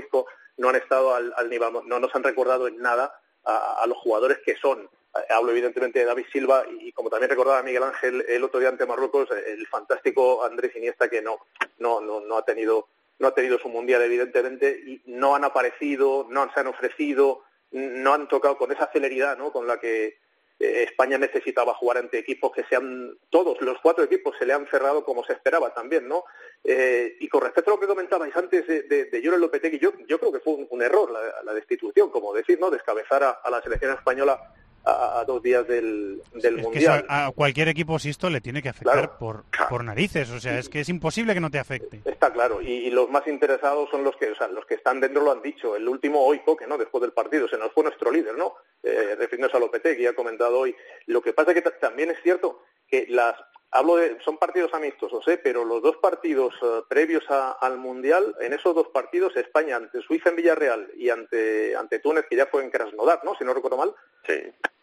no 0.57 0.69
han 0.69 0.75
estado 0.75 1.13
al, 1.13 1.49
nivel, 1.49 1.69
no 1.85 1.99
nos 1.99 2.15
han 2.15 2.23
recordado 2.23 2.67
en 2.67 2.77
nada 2.77 3.13
a, 3.43 3.85
los 3.87 3.97
jugadores 3.97 4.39
que 4.45 4.55
son. 4.57 4.89
Hablo 5.29 5.51
evidentemente 5.51 5.99
de 5.99 6.05
David 6.05 6.25
Silva 6.31 6.63
y, 6.69 6.93
como 6.93 7.09
también 7.09 7.29
recordaba 7.29 7.63
Miguel 7.63 7.83
Ángel 7.83 8.23
el 8.29 8.43
otro 8.43 8.59
día 8.59 8.69
ante 8.69 8.85
Marruecos, 8.85 9.29
el 9.31 9.67
fantástico 9.67 10.43
Andrés 10.45 10.75
Iniesta 10.75 11.09
que 11.09 11.21
no, 11.21 11.39
no, 11.79 11.99
no, 11.99 12.21
no 12.21 12.37
ha 12.37 12.45
tenido 12.45 12.87
no 13.19 13.27
ha 13.27 13.35
tenido 13.35 13.59
su 13.59 13.69
mundial 13.69 14.01
evidentemente 14.01 14.81
y 14.83 15.01
no 15.05 15.35
han 15.35 15.43
aparecido, 15.43 16.25
no 16.29 16.51
se 16.53 16.59
han 16.59 16.67
ofrecido, 16.67 17.43
no 17.71 18.13
han 18.13 18.27
tocado 18.27 18.57
con 18.57 18.71
esa 18.71 18.89
celeridad 18.91 19.37
¿no? 19.37 19.51
con 19.51 19.67
la 19.67 19.79
que 19.79 20.17
eh, 20.61 20.83
España 20.83 21.17
necesitaba 21.17 21.73
jugar 21.73 21.97
ante 21.97 22.19
equipos 22.19 22.51
que 22.51 22.63
sean, 22.65 23.17
todos 23.29 23.59
los 23.61 23.79
cuatro 23.81 24.03
equipos 24.03 24.35
se 24.37 24.45
le 24.45 24.53
han 24.53 24.67
cerrado 24.67 25.03
como 25.03 25.23
se 25.23 25.33
esperaba 25.33 25.73
también, 25.73 26.07
¿no? 26.07 26.23
Eh, 26.63 27.17
y 27.19 27.27
con 27.27 27.41
respecto 27.41 27.71
a 27.71 27.73
lo 27.73 27.79
que 27.79 27.87
comentabais 27.87 28.35
antes 28.35 28.67
de, 28.67 28.83
de, 28.83 29.05
de 29.05 29.21
Lopetegui, 29.21 29.79
yo, 29.79 29.91
yo 30.07 30.19
creo 30.19 30.31
que 30.31 30.39
fue 30.39 30.67
un, 30.69 30.81
error 30.81 31.11
la, 31.43 31.53
destitución, 31.53 32.11
como 32.11 32.33
decir, 32.33 32.59
¿no? 32.59 32.69
Descabezar 32.69 33.23
a, 33.23 33.49
la 33.49 33.61
selección 33.61 33.93
española 33.93 34.39
a, 34.83 35.23
dos 35.25 35.41
días 35.41 35.67
del, 35.67 36.21
del 36.33 36.57
Mundial. 36.57 37.05
a, 37.07 37.31
cualquier 37.33 37.67
equipo, 37.67 37.99
si 37.99 38.09
esto 38.09 38.29
le 38.29 38.41
tiene 38.41 38.61
que 38.61 38.69
afectar 38.69 39.17
por, 39.17 39.43
por 39.69 39.83
narices, 39.83 40.29
o 40.31 40.39
sea, 40.39 40.57
es 40.57 40.69
que 40.69 40.79
es 40.79 40.89
imposible 40.89 41.33
que 41.33 41.39
no 41.39 41.51
te 41.51 41.59
afecte. 41.59 42.01
Está 42.05 42.31
claro, 42.31 42.61
y, 42.61 42.89
los 42.91 43.09
más 43.09 43.25
interesados 43.27 43.89
son 43.89 44.03
los 44.03 44.15
que, 44.17 44.31
o 44.31 44.35
sea, 44.35 44.47
los 44.47 44.65
que 44.65 44.75
están 44.75 44.99
dentro 44.99 45.23
lo 45.23 45.31
han 45.31 45.41
dicho. 45.41 45.75
El 45.75 45.87
último 45.87 46.21
hoy, 46.25 46.41
que 46.57 46.67
no, 46.67 46.77
después 46.77 47.01
del 47.01 47.13
partido, 47.13 47.47
se 47.47 47.57
nos 47.57 47.71
fue 47.71 47.83
nuestro 47.83 48.11
líder, 48.11 48.35
¿no? 48.37 48.55
Eh, 48.83 49.15
refiriéndose 49.17 49.57
a 49.57 49.59
Lopetegui, 49.59 50.05
ha 50.05 50.15
comentado 50.15 50.59
hoy. 50.59 50.75
Lo 51.05 51.21
que 51.21 51.33
pasa 51.33 51.51
es 51.51 51.61
que 51.61 51.71
también 51.71 52.11
es 52.11 52.21
cierto 52.21 52.63
que 52.87 53.05
las 53.09 53.35
hablo 53.71 53.95
de 53.95 54.19
son 54.23 54.37
partidos 54.37 54.73
amistosos, 54.73 55.27
¿eh? 55.27 55.39
pero 55.43 55.63
los 55.65 55.81
dos 55.81 55.97
partidos 55.97 56.53
eh, 56.61 56.81
previos 56.89 57.23
a- 57.29 57.51
al 57.53 57.77
mundial, 57.77 58.35
en 58.41 58.53
esos 58.53 58.75
dos 58.75 58.87
partidos 58.89 59.35
España 59.35 59.77
ante 59.77 60.01
Suiza 60.01 60.29
en 60.29 60.35
Villarreal 60.35 60.91
y 60.95 61.09
ante 61.09 61.75
ante 61.75 61.99
Túnez 61.99 62.25
que 62.29 62.35
ya 62.35 62.45
fue 62.47 62.63
en 62.63 62.69
Krasnodar, 62.71 63.23
¿no? 63.23 63.35
Si 63.35 63.43
no 63.43 63.53
recuerdo 63.53 63.77
mal. 63.77 63.93
Sí. 64.27 64.39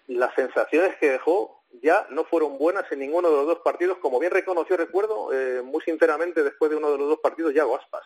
Las 0.08 0.34
sensaciones 0.34 0.96
que 0.96 1.10
dejó 1.10 1.62
ya 1.82 2.06
no 2.10 2.24
fueron 2.24 2.56
buenas 2.56 2.90
en 2.90 3.00
ninguno 3.00 3.28
de 3.28 3.36
los 3.36 3.46
dos 3.46 3.58
partidos, 3.58 3.98
como 3.98 4.18
bien 4.18 4.32
reconoció 4.32 4.76
recuerdo 4.76 5.30
eh, 5.34 5.60
muy 5.62 5.82
sinceramente 5.82 6.42
después 6.42 6.70
de 6.70 6.76
uno 6.78 6.90
de 6.90 6.96
los 6.98 7.08
dos 7.08 7.18
partidos 7.20 7.52
Yago 7.52 7.76
Aspas. 7.76 8.04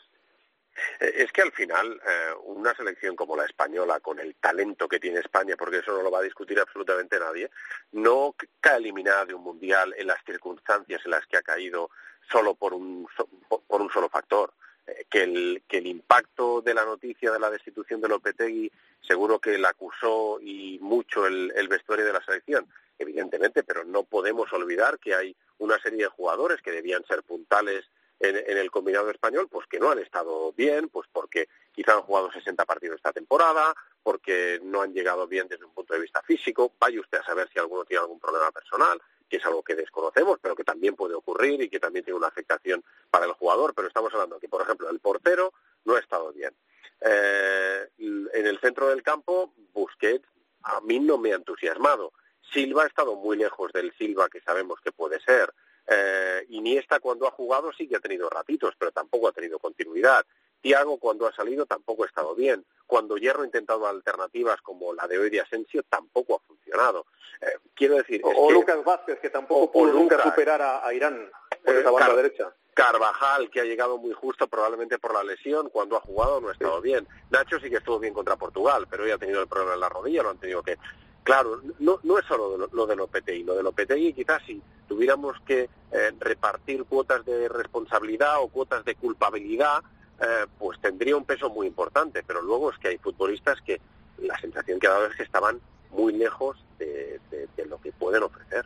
Eh, 1.00 1.12
Es 1.16 1.32
que 1.32 1.42
al 1.42 1.52
final 1.52 2.00
eh, 2.06 2.32
una 2.44 2.74
selección 2.74 3.16
como 3.16 3.36
la 3.36 3.44
española, 3.44 4.00
con 4.00 4.18
el 4.18 4.34
talento 4.36 4.88
que 4.88 5.00
tiene 5.00 5.20
España, 5.20 5.56
porque 5.56 5.78
eso 5.78 5.92
no 5.92 6.02
lo 6.02 6.10
va 6.10 6.20
a 6.20 6.22
discutir 6.22 6.58
absolutamente 6.60 7.18
nadie, 7.18 7.50
no 7.92 8.34
cae 8.60 8.78
eliminada 8.78 9.24
de 9.26 9.34
un 9.34 9.42
mundial 9.42 9.94
en 9.96 10.06
las 10.06 10.22
circunstancias 10.24 11.00
en 11.04 11.10
las 11.10 11.26
que 11.26 11.36
ha 11.36 11.42
caído 11.42 11.90
solo 12.30 12.54
por 12.54 12.72
un, 12.74 13.06
por- 13.48 13.80
un 13.80 13.90
solo 13.90 14.08
factor. 14.08 14.52
Eh, 14.86 15.04
que, 15.08 15.22
el, 15.22 15.62
que 15.68 15.78
el 15.78 15.86
impacto 15.86 16.60
de 16.60 16.74
la 16.74 16.84
noticia 16.84 17.30
de 17.30 17.38
la 17.38 17.50
destitución 17.50 18.00
de 18.00 18.08
Lopetegui 18.08 18.72
seguro 19.00 19.38
que 19.38 19.56
la 19.56 19.68
acusó 19.68 20.40
y 20.40 20.78
mucho 20.80 21.24
el, 21.24 21.52
el 21.54 21.68
vestuario 21.68 22.04
de 22.04 22.12
la 22.12 22.24
selección, 22.24 22.66
evidentemente, 22.98 23.62
pero 23.62 23.84
no 23.84 24.02
podemos 24.02 24.52
olvidar 24.52 24.98
que 24.98 25.14
hay 25.14 25.36
una 25.58 25.78
serie 25.80 26.00
de 26.04 26.08
jugadores 26.08 26.60
que 26.62 26.72
debían 26.72 27.04
ser 27.06 27.22
puntales 27.22 27.84
en, 28.22 28.56
el 28.56 28.70
combinado 28.70 29.10
español, 29.10 29.48
pues 29.50 29.66
que 29.66 29.80
no 29.80 29.90
han 29.90 29.98
estado 29.98 30.52
bien, 30.52 30.88
pues 30.88 31.08
porque 31.12 31.48
quizá 31.72 31.94
han 31.94 32.02
jugado 32.02 32.30
60 32.30 32.64
partidos 32.64 32.96
esta 32.96 33.12
temporada, 33.12 33.74
porque 34.02 34.60
no 34.62 34.82
han 34.82 34.92
llegado 34.92 35.26
bien 35.26 35.48
desde 35.48 35.64
un 35.64 35.74
punto 35.74 35.94
de 35.94 36.00
vista 36.00 36.22
físico. 36.22 36.72
Vaya 36.78 37.00
usted 37.00 37.18
a 37.18 37.24
saber 37.24 37.48
si 37.52 37.58
alguno 37.58 37.84
tiene 37.84 38.02
algún 38.02 38.20
problema 38.20 38.50
personal, 38.52 39.00
que 39.28 39.38
es 39.38 39.44
algo 39.44 39.62
que 39.62 39.74
desconocemos, 39.74 40.38
pero 40.40 40.54
que 40.54 40.64
también 40.64 40.94
puede 40.94 41.14
ocurrir 41.14 41.60
y 41.62 41.68
que 41.68 41.80
también 41.80 42.04
tiene 42.04 42.18
una 42.18 42.28
afectación 42.28 42.84
para 43.10 43.26
el 43.26 43.32
jugador. 43.32 43.74
Pero 43.74 43.88
estamos 43.88 44.12
hablando 44.14 44.38
que, 44.38 44.48
por 44.48 44.62
ejemplo, 44.62 44.88
el 44.88 45.00
portero 45.00 45.52
no 45.84 45.96
ha 45.96 46.00
estado 46.00 46.32
bien. 46.32 46.54
Eh, 47.00 47.88
en 47.98 48.46
el 48.46 48.60
centro 48.60 48.88
del 48.88 49.02
campo, 49.02 49.52
Busquets 49.72 50.28
a 50.62 50.80
mí 50.80 51.00
no 51.00 51.18
me 51.18 51.32
ha 51.32 51.36
entusiasmado. 51.36 52.12
Silva 52.52 52.84
ha 52.84 52.86
estado 52.86 53.16
muy 53.16 53.36
lejos 53.36 53.72
del 53.72 53.92
Silva 53.96 54.28
que 54.28 54.40
sabemos 54.40 54.80
que 54.80 54.92
puede 54.92 55.18
ser. 55.20 55.52
Eh, 55.86 56.46
Iniesta 56.50 57.00
cuando 57.00 57.26
ha 57.26 57.30
jugado 57.32 57.72
sí 57.72 57.88
que 57.88 57.96
ha 57.96 58.00
tenido 58.00 58.28
ratitos, 58.30 58.74
pero 58.78 58.92
tampoco 58.92 59.28
ha 59.28 59.32
tenido 59.32 59.58
continuidad. 59.58 60.24
Tiago 60.60 60.98
cuando 60.98 61.26
ha 61.26 61.32
salido 61.34 61.66
tampoco 61.66 62.04
ha 62.04 62.06
estado 62.06 62.34
bien. 62.36 62.64
Cuando 62.86 63.16
Hierro 63.16 63.42
ha 63.42 63.46
intentado 63.46 63.86
alternativas 63.86 64.60
como 64.62 64.92
la 64.94 65.08
de 65.08 65.18
hoy 65.18 65.28
de 65.30 65.40
Asensio 65.40 65.82
tampoco 65.88 66.36
ha 66.36 66.46
funcionado. 66.46 67.06
Eh, 67.40 67.46
quiero 67.74 67.96
decir, 67.96 68.20
O, 68.24 68.46
que- 68.48 68.54
Lucas 68.54 68.84
Vázquez, 68.84 69.18
que 69.18 69.30
tampoco 69.30 69.60
o- 69.60 69.64
o 69.64 69.72
pudo 69.72 69.92
nunca 69.92 70.22
superar 70.22 70.62
a, 70.62 70.86
a 70.86 70.94
Irán 70.94 71.28
por 71.64 71.74
Eh, 71.74 71.80
esa 71.80 71.90
banda 71.90 72.06
Car- 72.06 72.16
derecha. 72.16 72.54
Carvajal, 72.74 73.50
que 73.50 73.60
ha 73.60 73.64
llegado 73.64 73.98
muy 73.98 74.12
justo 74.12 74.46
probablemente 74.46 74.98
por 74.98 75.12
la 75.12 75.22
lesión, 75.24 75.68
cuando 75.68 75.96
ha 75.96 76.00
jugado 76.00 76.40
no 76.40 76.48
ha 76.48 76.52
estado 76.52 76.80
bien. 76.80 77.06
Nacho 77.30 77.58
sí 77.60 77.68
que 77.68 77.76
estuvo 77.76 77.98
bien 77.98 78.14
contra 78.14 78.36
Portugal, 78.36 78.86
pero 78.88 79.02
hoy 79.04 79.10
ha 79.10 79.18
tenido 79.18 79.42
el 79.42 79.48
problema 79.48 79.74
en 79.74 79.80
la 79.80 79.88
rodilla, 79.90 80.22
lo 80.22 80.30
han 80.30 80.38
tenido 80.38 80.62
que... 80.62 80.78
Claro, 81.24 81.60
no, 81.80 82.00
no 82.02 82.18
es 82.18 82.24
solo 82.26 82.56
lo, 82.56 82.68
lo 82.72 82.86
de 82.86 82.96
Lopetegui, 82.96 83.44
lo 83.44 83.54
de 83.56 83.62
Lopetegui 83.62 84.12
quizás 84.14 84.42
si 84.46 84.60
tuviéramos 84.88 85.38
que 85.46 85.68
eh, 85.92 86.12
repartir 86.20 86.84
cuotas 86.84 87.24
de 87.24 87.48
responsabilidad 87.48 88.40
o 88.40 88.48
cuotas 88.48 88.84
de 88.84 88.94
culpabilidad, 88.94 89.82
eh, 90.20 90.46
pues 90.58 90.80
tendría 90.80 91.16
un 91.16 91.24
peso 91.24 91.50
muy 91.50 91.66
importante, 91.66 92.22
pero 92.26 92.40
luego 92.42 92.70
es 92.70 92.78
que 92.78 92.88
hay 92.88 92.98
futbolistas 92.98 93.60
que 93.62 93.80
la 94.18 94.38
sensación 94.40 94.78
que 94.78 94.86
ha 94.86 94.90
dado 94.90 95.06
es 95.06 95.16
que 95.16 95.22
estaban 95.24 95.60
muy 95.90 96.12
lejos 96.14 96.56
de- 96.78 97.20
de- 97.30 97.48
de 97.56 97.66
lo 97.66 97.80
que 97.80 97.92
pueden 97.92 98.22
ofrecer. 98.22 98.64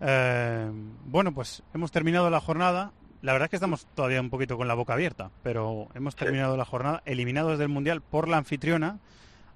Eh, 0.00 0.70
bueno, 1.06 1.32
pues 1.32 1.62
hemos 1.74 1.92
terminado 1.92 2.28
la 2.30 2.40
jornada. 2.40 2.92
La 3.22 3.32
verdad 3.32 3.46
es 3.46 3.50
que 3.50 3.56
estamos 3.56 3.86
todavía 3.94 4.20
un 4.20 4.30
poquito 4.30 4.56
con 4.56 4.66
la 4.66 4.74
boca 4.74 4.94
abierta, 4.94 5.30
pero 5.44 5.88
hemos 5.94 6.16
terminado 6.16 6.56
la 6.56 6.64
jornada 6.64 7.02
eliminados 7.04 7.58
del 7.58 7.68
Mundial 7.68 8.00
por 8.02 8.26
la 8.28 8.38
anfitriona, 8.38 8.98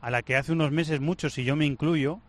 a 0.01 0.11
la 0.11 0.23
que 0.23 0.37
hace 0.37 0.53
unos 0.53 0.71
meses 0.71 1.01
muchos, 1.01 1.37
y 1.39 1.45
yo 1.45 1.57
me 1.57 1.67
incluyo, 1.67 2.21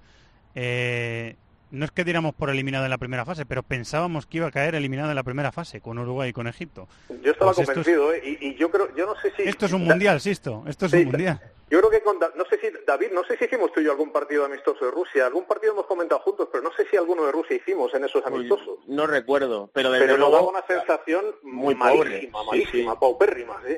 eh, 0.55 1.35
no 1.71 1.85
es 1.85 1.91
que 1.91 2.03
diéramos 2.03 2.33
por 2.33 2.49
eliminado 2.49 2.85
en 2.85 2.91
la 2.91 2.97
primera 2.97 3.25
fase, 3.25 3.45
pero 3.45 3.63
pensábamos 3.63 4.25
que 4.25 4.37
iba 4.37 4.47
a 4.47 4.51
caer 4.51 4.75
eliminado 4.75 5.09
en 5.09 5.15
la 5.15 5.23
primera 5.23 5.51
fase 5.51 5.81
con 5.81 5.97
Uruguay 5.99 6.29
y 6.29 6.33
con 6.33 6.47
Egipto. 6.47 6.87
Yo 7.23 7.31
estaba 7.31 7.51
Pues 7.53 7.59
es- 7.59 7.73
convencido, 7.75 8.13
¿eh? 8.13 8.21
y, 8.23 8.47
y 8.49 8.55
yo 8.55 8.69
creo, 8.71 8.95
yo 8.95 9.05
no 9.05 9.15
sé 9.21 9.31
si... 9.35 9.43
Esto 9.43 9.65
es 9.65 9.73
un 9.73 9.83
mundial, 9.83 10.19
Sisto, 10.21 10.63
esto 10.67 10.85
es 10.85 10.91
Sí, 10.91 10.97
un 10.99 11.05
mundial. 11.05 11.39
Yo 11.69 11.79
creo 11.79 11.91
que 11.91 12.01
con 12.01 12.17
Da- 12.17 12.31
no 12.37 12.45
sé 12.45 12.57
si 12.61 12.67
David, 12.87 13.07
no 13.13 13.25
sé 13.25 13.37
si 13.37 13.43
hicimos 13.43 13.73
tú 13.73 13.81
y 13.81 13.83
yo 13.83 13.91
algún 13.91 14.13
partido 14.13 14.45
amistoso 14.45 14.85
de 14.85 14.91
Rusia, 14.91 15.25
algún 15.25 15.43
partido 15.45 15.73
hemos 15.73 15.85
comentado 15.85 16.21
juntos, 16.21 16.47
pero 16.49 16.63
no 16.63 16.71
sé 16.77 16.85
si 16.89 16.95
alguno 16.95 17.25
de 17.25 17.33
Rusia 17.33 17.57
hicimos 17.57 17.93
en 17.93 18.05
esos 18.05 18.25
amistosos. 18.25 18.79
No 18.87 19.05
recuerdo, 19.05 19.69
pero 19.73 19.91
desde 19.91 20.05
pero 20.05 20.17
nos 20.17 20.29
luego 20.29 20.35
daba 20.47 20.57
una 20.59 20.65
sensación 20.65 21.25
muy 21.43 21.75
pobre. 21.75 22.09
malísima, 22.11 22.39
Sí, 22.39 22.45
malísima, 22.49 22.91
sí. 22.93 22.97
paupérrima, 23.01 23.61
sí. 23.67 23.75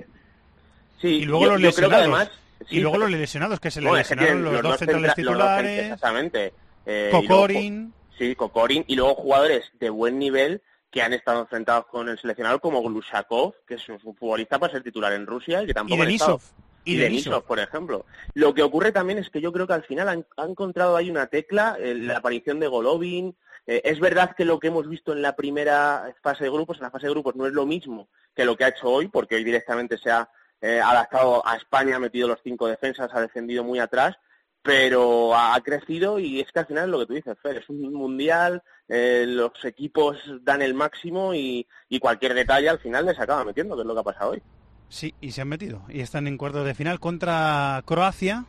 Sí, 1.01 1.07
Y 1.07 1.25
luego 1.25 1.45
yo- 1.45 1.51
los 1.53 1.61
yo 1.61 1.71
creo 1.73 1.89
que 1.89 1.95
lesionados. 1.95 2.27
además 2.29 2.39
y 2.69 2.79
luego 2.81 2.97
pero- 2.97 3.07
los 3.09 3.19
lesionados, 3.19 3.59
que 3.59 3.71
se 3.71 3.81
le 3.81 3.87
Bueno, 3.87 4.01
es 4.01 4.07
que 4.07 4.15
lesionaron 4.15 4.43
los, 4.43 4.61
dos 4.61 4.77
centrales 4.77 5.01
los 5.01 5.01
dos 5.01 5.15
centra- 5.15 5.15
titulares, 5.15 5.83
exactamente. 5.85 6.53
Eh, 6.85 7.09
y 7.09 7.27
luego- 7.27 7.27
Cocorin... 7.27 7.93
sí, 8.17 8.35
Kokorin. 8.35 8.83
Y 8.87 8.95
luego 8.95 9.15
jugadores 9.15 9.71
de 9.79 9.89
buen 9.89 10.19
nivel 10.19 10.61
que 10.91 11.01
han 11.01 11.13
estado 11.13 11.41
enfrentados 11.41 11.85
con 11.87 12.09
el 12.09 12.17
seleccionado 12.17 12.59
como 12.59 12.81
Glushakov, 12.81 13.53
que 13.67 13.75
es 13.75 13.89
un 13.89 13.99
futbolista 13.99 14.57
para 14.57 14.73
ser 14.73 14.83
titular 14.83 15.13
en 15.13 15.27
Rusia 15.27 15.61
y 15.61 15.65
que 15.65 15.71
Y 15.71 15.73
tampoco 15.75 16.01
Denisov. 16.01 16.41
Y 16.83 16.93
Y 16.93 16.97
Denisov. 16.97 17.31
Denisov, 17.33 17.43
por 17.45 17.59
ejemplo. 17.59 18.05
Lo 18.33 18.53
que 18.53 18.63
ocurre 18.63 18.91
también 18.91 19.19
es 19.19 19.29
que 19.29 19.41
yo 19.41 19.51
creo 19.53 19.67
que 19.67 19.73
al 19.73 19.83
final 19.83 20.09
han, 20.09 20.25
han 20.37 20.49
encontrado 20.51 20.95
ahí 20.95 21.11
una 21.11 21.27
tecla, 21.27 21.77
eh, 21.79 21.93
la 21.93 22.17
aparición 22.17 22.59
de 22.59 22.67
Golovin. 22.67 23.35
Eh, 23.67 23.81
es 23.83 23.99
verdad 23.99 24.35
que 24.35 24.45
lo 24.45 24.59
que 24.59 24.67
hemos 24.69 24.89
visto 24.89 25.13
en 25.13 25.21
la 25.21 25.35
primera 25.35 26.11
fase 26.23 26.45
de 26.45 26.49
grupos, 26.49 26.77
en 26.77 26.83
la 26.83 26.91
fase 26.91 27.05
de 27.05 27.11
grupos, 27.11 27.35
no 27.35 27.45
es 27.45 27.53
lo 27.53 27.67
mismo 27.67 28.07
que 28.35 28.45
lo 28.45 28.57
que 28.57 28.63
ha 28.63 28.69
hecho 28.69 28.87
hoy, 28.89 29.09
porque 29.09 29.35
hoy 29.35 29.43
directamente 29.43 29.97
se 29.99 30.09
ha 30.09 30.27
eh, 30.61 30.79
adaptado 30.79 31.45
a 31.45 31.55
España, 31.55 31.97
ha 31.97 31.99
metido 31.99 32.27
los 32.27 32.39
cinco 32.43 32.67
defensas, 32.67 33.11
ha 33.13 33.21
defendido 33.21 33.63
muy 33.63 33.77
atrás, 33.79 34.15
pero 34.61 35.35
ha, 35.35 35.59
crecido 35.61 36.19
y 36.19 36.41
es 36.41 36.51
que 36.51 36.59
al 36.59 36.67
final 36.67 36.91
lo 36.91 36.99
que 36.99 37.05
tú 37.05 37.13
dices, 37.13 37.37
Fer, 37.41 37.57
es 37.57 37.69
un 37.69 37.93
mundial, 37.93 38.61
eh, 38.87 39.25
los 39.27 39.51
equipos 39.63 40.17
dan 40.41 40.61
el 40.61 40.73
máximo 40.73 41.33
y, 41.33 41.65
y 41.87 41.99
cualquier 41.99 42.33
detalle 42.33 42.69
al 42.69 42.79
final 42.79 43.05
les 43.05 43.19
acaba 43.19 43.45
metiendo, 43.45 43.75
que 43.75 43.81
es 43.81 43.87
lo 43.87 43.93
que 43.93 43.99
ha 43.99 44.03
pasado 44.03 44.31
hoy. 44.31 44.41
Sí, 44.89 45.13
y 45.21 45.31
se 45.31 45.41
han 45.41 45.47
metido. 45.47 45.83
Y 45.87 46.01
están 46.01 46.27
en 46.27 46.37
cuartos 46.37 46.65
de 46.65 46.73
final 46.75 46.99
contra 46.99 47.81
Croacia. 47.85 48.45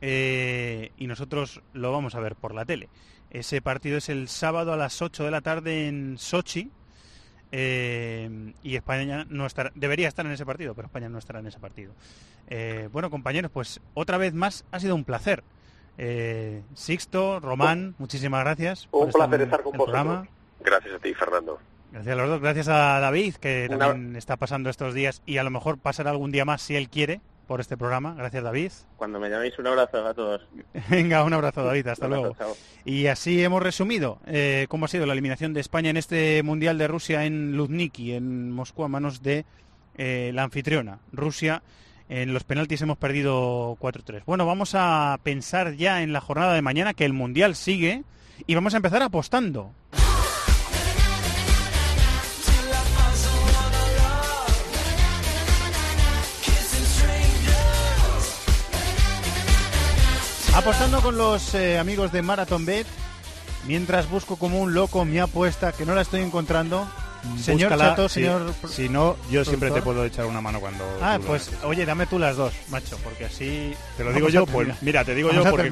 eh, 0.00 0.90
y 0.96 1.06
nosotros 1.06 1.62
lo 1.74 1.92
vamos 1.92 2.14
a 2.14 2.20
ver 2.20 2.34
por 2.34 2.54
la 2.54 2.64
tele. 2.64 2.88
Ese 3.30 3.62
partido 3.62 3.98
es 3.98 4.08
el 4.08 4.28
sábado 4.28 4.72
a 4.72 4.76
las 4.76 5.00
8 5.00 5.24
de 5.24 5.30
la 5.30 5.40
tarde 5.42 5.88
en 5.88 6.18
Sochi. 6.18 6.70
eh, 7.52 8.51
y 8.62 8.76
España 8.76 9.26
no 9.28 9.46
estará, 9.46 9.72
debería 9.74 10.08
estar 10.08 10.24
en 10.26 10.32
ese 10.32 10.46
partido, 10.46 10.74
pero 10.74 10.86
España 10.86 11.08
no 11.08 11.18
estará 11.18 11.40
en 11.40 11.46
ese 11.46 11.58
partido. 11.58 11.92
Eh, 12.48 12.88
bueno, 12.92 13.10
compañeros, 13.10 13.50
pues 13.52 13.80
otra 13.94 14.18
vez 14.18 14.34
más 14.34 14.64
ha 14.72 14.80
sido 14.80 14.94
un 14.94 15.04
placer. 15.04 15.42
Eh, 15.98 16.62
Sixto, 16.74 17.40
Román, 17.40 17.94
muchísimas 17.98 18.42
gracias. 18.44 18.86
por 18.86 19.06
Un 19.06 19.12
placer 19.12 19.42
estar 19.42 19.62
con 19.62 19.72
vosotros. 19.76 20.02
programa. 20.02 20.28
Gracias 20.64 20.94
a 20.94 20.98
ti, 20.98 21.12
Fernando. 21.14 21.58
Gracias 21.92 22.12
a 22.14 22.16
los 22.16 22.28
dos, 22.30 22.40
gracias 22.40 22.68
a 22.68 23.00
David, 23.00 23.34
que 23.34 23.66
Una- 23.68 23.78
también 23.88 24.16
está 24.16 24.36
pasando 24.36 24.70
estos 24.70 24.94
días 24.94 25.22
y 25.26 25.36
a 25.36 25.42
lo 25.42 25.50
mejor 25.50 25.76
pasará 25.78 26.10
algún 26.10 26.30
día 26.32 26.44
más 26.46 26.62
si 26.62 26.74
él 26.76 26.88
quiere 26.88 27.20
por 27.46 27.60
este 27.60 27.76
programa. 27.76 28.14
Gracias, 28.14 28.42
David. 28.42 28.72
Cuando 28.96 29.20
me 29.20 29.28
llaméis 29.28 29.58
un 29.58 29.66
abrazo 29.66 30.06
a 30.06 30.14
todos. 30.14 30.42
Venga, 30.88 31.24
un 31.24 31.32
abrazo, 31.32 31.64
David, 31.64 31.86
hasta 31.88 32.06
abrazo, 32.06 32.22
luego. 32.22 32.36
chao. 32.38 32.56
Y 32.84 33.06
así 33.06 33.42
hemos 33.42 33.62
resumido 33.62 34.18
eh, 34.26 34.66
cómo 34.68 34.86
ha 34.86 34.88
sido 34.88 35.06
la 35.06 35.12
eliminación 35.12 35.52
de 35.52 35.60
España 35.60 35.90
en 35.90 35.96
este 35.96 36.42
Mundial 36.42 36.78
de 36.78 36.88
Rusia 36.88 37.24
en 37.24 37.56
Luzniki, 37.56 38.12
en 38.12 38.50
Moscú, 38.50 38.84
a 38.84 38.88
manos 38.88 39.22
de 39.22 39.44
eh, 39.96 40.30
la 40.34 40.44
anfitriona, 40.44 40.98
Rusia. 41.12 41.62
En 42.08 42.34
los 42.34 42.44
penaltis 42.44 42.82
hemos 42.82 42.98
perdido 42.98 43.76
4-3. 43.80 44.22
Bueno, 44.26 44.44
vamos 44.44 44.74
a 44.74 45.18
pensar 45.22 45.74
ya 45.74 46.02
en 46.02 46.12
la 46.12 46.20
jornada 46.20 46.52
de 46.52 46.60
mañana 46.62 46.92
que 46.94 47.04
el 47.04 47.12
Mundial 47.12 47.54
sigue 47.54 48.02
y 48.46 48.54
vamos 48.54 48.74
a 48.74 48.78
empezar 48.78 49.02
apostando. 49.02 49.72
Apostando 60.54 61.00
con 61.00 61.16
los 61.16 61.54
eh, 61.54 61.78
amigos 61.78 62.12
de 62.12 62.20
Marathon 62.20 62.66
Bet, 62.66 62.86
mientras 63.66 64.08
busco 64.10 64.36
como 64.36 64.60
un 64.60 64.74
loco 64.74 65.04
mi 65.04 65.18
apuesta, 65.18 65.72
que 65.72 65.86
no 65.86 65.94
la 65.94 66.02
estoy 66.02 66.20
encontrando. 66.20 66.86
Señor 67.40 67.70
Búscala, 67.70 67.90
Chato, 67.90 68.08
señor... 68.08 68.52
Si 68.68 68.88
no, 68.88 69.16
yo 69.30 69.44
siempre 69.44 69.70
te 69.70 69.80
puedo 69.80 70.04
echar 70.04 70.26
una 70.26 70.40
mano 70.40 70.60
cuando... 70.60 70.84
Ah, 71.00 71.18
pues 71.24 71.50
oye, 71.64 71.86
dame 71.86 72.06
tú 72.06 72.18
las 72.18 72.36
dos, 72.36 72.52
macho, 72.68 72.98
porque 73.02 73.26
así... 73.26 73.72
Te 73.96 74.04
lo 74.04 74.12
digo 74.12 74.28
yo, 74.28 74.44
pues 74.44 74.68
mira, 74.82 75.04
te 75.04 75.14
digo 75.14 75.28
Vamos 75.28 75.44
yo 75.44 75.50
porque 75.50 75.70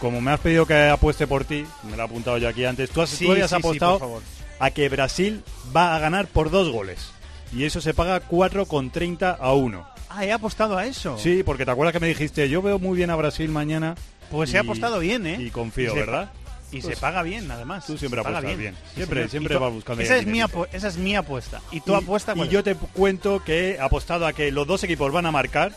como, 0.00 0.20
me 0.20 0.32
has 0.32 0.40
pedido 0.40 0.66
que 0.66 0.88
apueste 0.88 1.26
por 1.26 1.44
ti, 1.44 1.66
me 1.84 1.96
lo 1.96 2.02
he 2.02 2.06
apuntado 2.06 2.38
yo 2.38 2.48
aquí 2.48 2.64
antes, 2.64 2.90
tú, 2.90 3.02
has, 3.02 3.10
Sí, 3.10 3.26
tú 3.26 3.32
habías 3.32 3.50
sí, 3.50 3.56
apostado 3.56 4.22
a 4.58 4.70
que 4.70 4.88
Brasil 4.88 5.44
va 5.74 5.94
a 5.94 5.98
ganar 5.98 6.26
por 6.26 6.50
dos 6.50 6.70
goles. 6.70 7.10
Y 7.52 7.64
eso 7.64 7.80
se 7.80 7.94
paga 7.94 8.26
4,30 8.26 9.36
a 9.38 9.52
1. 9.52 9.93
Ah, 10.16 10.24
he 10.24 10.32
apostado 10.32 10.76
a 10.78 10.86
eso. 10.86 11.18
Sí, 11.18 11.42
porque 11.44 11.64
te 11.64 11.70
acuerdas 11.70 11.92
que 11.92 12.00
me 12.00 12.06
dijiste, 12.06 12.48
yo 12.48 12.62
veo 12.62 12.78
muy 12.78 12.96
bien 12.96 13.10
a 13.10 13.16
Brasil 13.16 13.48
mañana. 13.50 13.94
Pues 14.30 14.52
y- 14.52 14.56
he 14.56 14.58
apostado 14.58 14.98
bien, 15.00 15.26
¿eh? 15.26 15.36
Y 15.40 15.50
confío, 15.50 15.90
Y 15.90 15.94
se- 15.94 16.00
¿verdad? 16.00 16.30
Y 16.72 16.80
Pues, 16.80 16.94
se 16.96 17.00
paga 17.00 17.22
bien, 17.22 17.48
además. 17.50 17.86
Tú 17.86 17.96
siempre 17.96 18.20
apuestas 18.20 18.56
bien. 18.56 18.74
Siempre, 18.94 19.28
siempre 19.28 19.54
tú- 19.54 19.60
vas 19.60 19.72
buscando 19.72 20.02
Esa 20.02 20.16
es, 20.16 20.26
mi 20.26 20.40
esa 20.72 20.88
es 20.88 20.96
mi 20.96 21.14
apuesta. 21.14 21.60
¿Y 21.70 21.80
tu 21.80 21.94
apuesta 21.94 22.34
y 22.36 22.48
yo 22.48 22.64
te 22.64 22.74
cuento 22.74 23.44
que 23.44 23.72
he 23.72 23.80
apostado 23.80 24.26
a 24.26 24.32
que 24.32 24.50
los 24.50 24.66
dos 24.66 24.82
equipos 24.82 25.12
van 25.12 25.26
a 25.26 25.30
marcar 25.30 25.72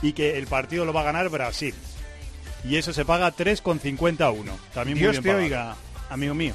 y 0.00 0.12
que 0.14 0.38
el 0.38 0.46
partido 0.46 0.84
lo 0.86 0.92
va 0.94 1.00
a 1.02 1.04
ganar 1.04 1.28
Brasil. 1.28 1.74
Y 2.66 2.76
eso 2.76 2.92
se 2.94 3.04
paga 3.04 3.30
3,50 3.32 4.24
a 4.26 4.30
1. 4.30 4.56
También 4.72 4.96
muy 4.96 5.02
Dios 5.02 5.12
bien 5.12 5.22
te 5.22 5.28
pagado. 5.28 5.44
oiga, 5.44 5.76
amigo 6.08 6.34
mío. 6.34 6.54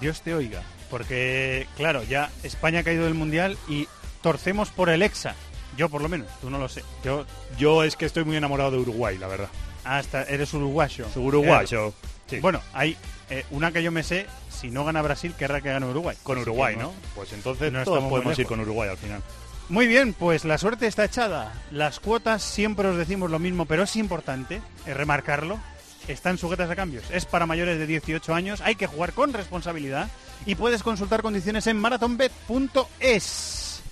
Dios 0.00 0.22
te 0.22 0.34
oiga. 0.34 0.62
Porque, 0.90 1.66
claro, 1.76 2.02
ya 2.04 2.30
España 2.42 2.80
ha 2.80 2.82
caído 2.82 3.04
del 3.04 3.14
Mundial 3.14 3.58
y 3.68 3.86
torcemos 4.22 4.70
por 4.70 4.88
el 4.88 5.02
EXA. 5.02 5.34
Yo, 5.76 5.88
por 5.88 6.02
lo 6.02 6.08
menos. 6.08 6.28
Tú 6.40 6.50
no 6.50 6.58
lo 6.58 6.68
sé. 6.68 6.82
Yo, 7.04 7.24
Yo 7.58 7.84
es 7.84 7.96
que 7.96 8.06
estoy 8.06 8.24
muy 8.24 8.36
enamorado 8.36 8.70
de 8.72 8.78
Uruguay, 8.78 9.16
la 9.18 9.28
verdad. 9.28 9.48
hasta 9.84 10.24
eres 10.24 10.52
uruguayo. 10.54 11.06
Soy 11.12 11.24
uruguayo. 11.24 11.88
Eh, 11.88 11.92
Sí. 12.30 12.38
Bueno, 12.38 12.60
hay 12.72 12.96
eh, 13.28 13.44
una 13.50 13.72
que 13.72 13.82
yo 13.82 13.90
me 13.90 14.04
sé. 14.04 14.24
Si 14.48 14.70
no 14.70 14.84
gana 14.84 15.02
Brasil, 15.02 15.34
querrá 15.36 15.60
que 15.60 15.68
gane 15.70 15.86
Uruguay. 15.86 16.16
con 16.22 16.36
Así 16.38 16.42
Uruguay, 16.48 16.76
¿no? 16.76 16.92
Pues 17.16 17.32
entonces 17.32 17.72
no 17.72 17.82
todos 17.82 18.04
podemos 18.04 18.38
ir 18.38 18.46
con 18.46 18.60
Uruguay 18.60 18.88
al 18.88 18.96
final. 18.96 19.20
Muy 19.68 19.88
bien, 19.88 20.12
pues 20.12 20.44
la 20.44 20.56
suerte 20.56 20.86
está 20.86 21.04
echada. 21.04 21.52
Las 21.72 21.98
cuotas 21.98 22.42
siempre 22.44 22.86
os 22.86 22.96
decimos 22.96 23.32
lo 23.32 23.40
mismo, 23.40 23.66
pero 23.66 23.82
es 23.82 23.96
importante 23.96 24.62
eh, 24.86 24.94
remarcarlo. 24.94 25.58
Están 26.06 26.38
sujetas 26.38 26.70
a 26.70 26.76
cambios. 26.76 27.02
Es 27.10 27.24
para 27.26 27.46
mayores 27.46 27.78
de 27.80 27.86
18 27.86 28.32
años, 28.32 28.60
hay 28.60 28.76
que 28.76 28.86
jugar 28.86 29.12
con 29.12 29.32
responsabilidad 29.32 30.08
y 30.46 30.54
puedes 30.54 30.84
consultar 30.84 31.22
condiciones 31.22 31.66
en 31.66 31.78
marathonbet.es. 31.78 33.69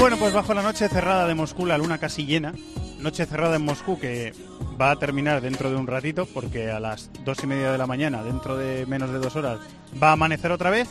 Bueno, 0.00 0.16
pues 0.16 0.32
bajo 0.32 0.54
la 0.54 0.62
noche 0.62 0.88
cerrada 0.88 1.26
de 1.26 1.34
Moscú, 1.34 1.66
la 1.66 1.76
luna 1.76 1.98
casi 1.98 2.24
llena. 2.24 2.54
Noche 3.00 3.26
cerrada 3.26 3.56
en 3.56 3.66
Moscú 3.66 4.00
que 4.00 4.32
va 4.80 4.92
a 4.92 4.96
terminar 4.96 5.42
dentro 5.42 5.68
de 5.68 5.76
un 5.76 5.86
ratito, 5.86 6.24
porque 6.24 6.70
a 6.70 6.80
las 6.80 7.10
dos 7.22 7.44
y 7.44 7.46
media 7.46 7.70
de 7.70 7.76
la 7.76 7.86
mañana, 7.86 8.24
dentro 8.24 8.56
de 8.56 8.86
menos 8.86 9.12
de 9.12 9.18
dos 9.18 9.36
horas, 9.36 9.60
va 10.02 10.08
a 10.08 10.12
amanecer 10.12 10.52
otra 10.52 10.70
vez. 10.70 10.88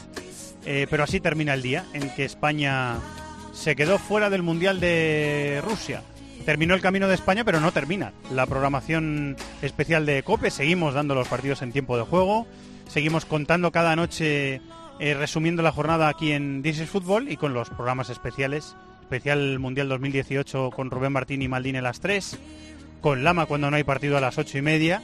Eh, 0.63 0.85
pero 0.91 1.03
así 1.03 1.19
termina 1.19 1.55
el 1.55 1.63
día 1.63 1.85
en 1.93 2.13
que 2.13 2.23
España 2.23 2.97
se 3.51 3.75
quedó 3.75 3.97
fuera 3.97 4.29
del 4.29 4.43
Mundial 4.43 4.79
de 4.79 5.59
Rusia. 5.65 6.03
Terminó 6.45 6.75
el 6.75 6.81
camino 6.81 7.07
de 7.07 7.15
España, 7.15 7.43
pero 7.43 7.59
no 7.59 7.71
termina. 7.71 8.13
La 8.31 8.45
programación 8.45 9.37
especial 9.63 10.05
de 10.05 10.21
COPE, 10.21 10.51
seguimos 10.51 10.93
dando 10.93 11.15
los 11.15 11.27
partidos 11.27 11.63
en 11.63 11.71
tiempo 11.71 11.97
de 11.97 12.03
juego, 12.03 12.45
seguimos 12.87 13.25
contando 13.25 13.71
cada 13.71 13.95
noche, 13.95 14.61
eh, 14.99 15.13
resumiendo 15.15 15.63
la 15.63 15.71
jornada 15.71 16.09
aquí 16.09 16.31
en 16.31 16.61
This 16.61 16.81
is 16.81 16.89
Fútbol 16.91 17.27
y 17.31 17.37
con 17.37 17.55
los 17.55 17.71
programas 17.71 18.11
especiales. 18.11 18.75
Especial 19.13 19.57
Mundial 19.57 19.89
2018 19.89 20.69
con 20.69 20.91
Rubén 20.91 21.11
Martín 21.11 21.41
y 21.41 21.47
Maldini 21.47 21.79
a 21.79 21.81
las 21.81 21.99
3, 21.99 22.37
con 23.01 23.23
Lama 23.23 23.47
cuando 23.47 23.71
no 23.71 23.75
hay 23.75 23.83
partido 23.83 24.15
a 24.17 24.21
las 24.21 24.37
8 24.37 24.59
y 24.59 24.61
media, 24.61 25.01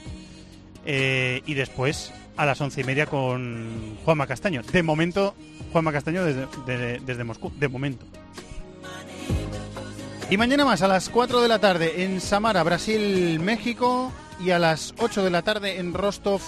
eh, 0.85 1.41
y 1.47 1.55
después 1.55 2.13
a 2.37 2.45
las 2.45 2.61
once 2.61 2.81
y 2.81 2.83
media 2.83 3.07
con 3.07 3.97
Juanma 4.05 4.27
Castaño. 4.27 4.61
De 4.61 4.83
momento, 4.83 5.33
Juanma 5.71 5.91
Castaño 5.91 6.23
desde, 6.23 6.45
de- 6.67 6.99
desde 6.99 7.23
Moscú, 7.23 7.51
de 7.57 7.67
momento. 7.67 8.05
Y 10.29 10.37
mañana 10.37 10.65
más 10.65 10.83
a 10.83 10.87
las 10.87 11.09
4 11.09 11.41
de 11.41 11.47
la 11.47 11.57
tarde 11.57 12.03
en 12.03 12.21
Samara, 12.21 12.61
Brasil, 12.61 13.39
México 13.39 14.11
y 14.39 14.51
a 14.51 14.59
las 14.59 14.93
8 14.99 15.23
de 15.23 15.31
la 15.31 15.41
tarde 15.41 15.79
en 15.79 15.95
Rostov, 15.95 16.41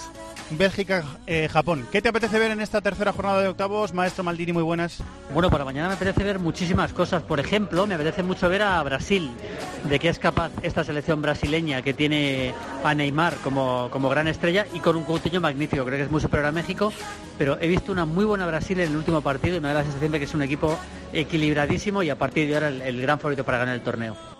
Bélgica, 0.50 1.04
eh. 1.26 1.48
¿Qué 1.92 2.00
te 2.00 2.08
apetece 2.08 2.38
ver 2.38 2.50
en 2.50 2.60
esta 2.60 2.80
tercera 2.80 3.12
jornada 3.12 3.42
de 3.42 3.48
octavos? 3.48 3.92
Maestro 3.92 4.24
Maldini, 4.24 4.52
muy 4.52 4.62
buenas. 4.62 4.98
Bueno, 5.32 5.50
para 5.50 5.64
mañana 5.64 5.88
me 5.88 5.94
apetece 5.94 6.24
ver 6.24 6.38
muchísimas 6.38 6.94
cosas. 6.94 7.22
Por 7.22 7.38
ejemplo, 7.38 7.86
me 7.86 7.94
apetece 7.94 8.22
mucho 8.22 8.48
ver 8.48 8.62
a 8.62 8.82
Brasil, 8.82 9.30
de 9.84 9.98
qué 9.98 10.08
es 10.08 10.18
capaz 10.18 10.50
esta 10.62 10.84
selección 10.84 11.20
brasileña 11.20 11.82
que 11.82 11.92
tiene 11.92 12.54
a 12.82 12.94
Neymar 12.94 13.34
como, 13.44 13.88
como 13.90 14.08
gran 14.08 14.26
estrella 14.26 14.66
y 14.72 14.80
con 14.80 14.96
un 14.96 15.04
Coutinho 15.04 15.40
magnífico. 15.40 15.84
Creo 15.84 15.98
que 15.98 16.04
es 16.04 16.10
muy 16.10 16.20
superior 16.20 16.48
a 16.48 16.52
México, 16.52 16.92
pero 17.36 17.58
he 17.60 17.68
visto 17.68 17.92
una 17.92 18.06
muy 18.06 18.24
buena 18.24 18.46
Brasil 18.46 18.80
en 18.80 18.90
el 18.90 18.96
último 18.96 19.20
partido 19.20 19.56
y 19.56 19.60
me 19.60 19.68
da 19.68 19.74
la 19.74 19.82
sensación 19.82 20.12
de 20.12 20.18
que 20.18 20.24
es 20.24 20.34
un 20.34 20.42
equipo 20.42 20.78
equilibradísimo 21.12 22.02
y 22.02 22.08
a 22.08 22.16
partir 22.16 22.48
de 22.48 22.54
ahora 22.54 22.68
el 22.68 23.02
gran 23.02 23.18
favorito 23.18 23.44
para 23.44 23.58
ganar 23.58 23.74
el 23.74 23.82
torneo. 23.82 24.37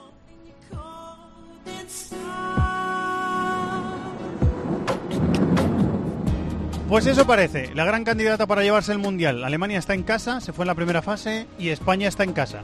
Pues 6.88 7.04
eso 7.04 7.26
parece, 7.26 7.70
la 7.74 7.84
gran 7.84 8.02
candidata 8.02 8.46
para 8.46 8.62
llevarse 8.62 8.92
el 8.92 8.98
Mundial. 8.98 9.44
Alemania 9.44 9.78
está 9.78 9.92
en 9.92 10.04
casa, 10.04 10.40
se 10.40 10.54
fue 10.54 10.62
en 10.62 10.68
la 10.68 10.74
primera 10.74 11.02
fase 11.02 11.46
y 11.58 11.68
España 11.68 12.08
está 12.08 12.24
en 12.24 12.32
casa. 12.32 12.62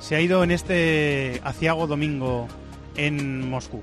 Se 0.00 0.16
ha 0.16 0.20
ido 0.20 0.44
en 0.44 0.50
este 0.50 1.40
aciago 1.44 1.86
domingo 1.86 2.46
en 2.94 3.48
Moscú. 3.48 3.82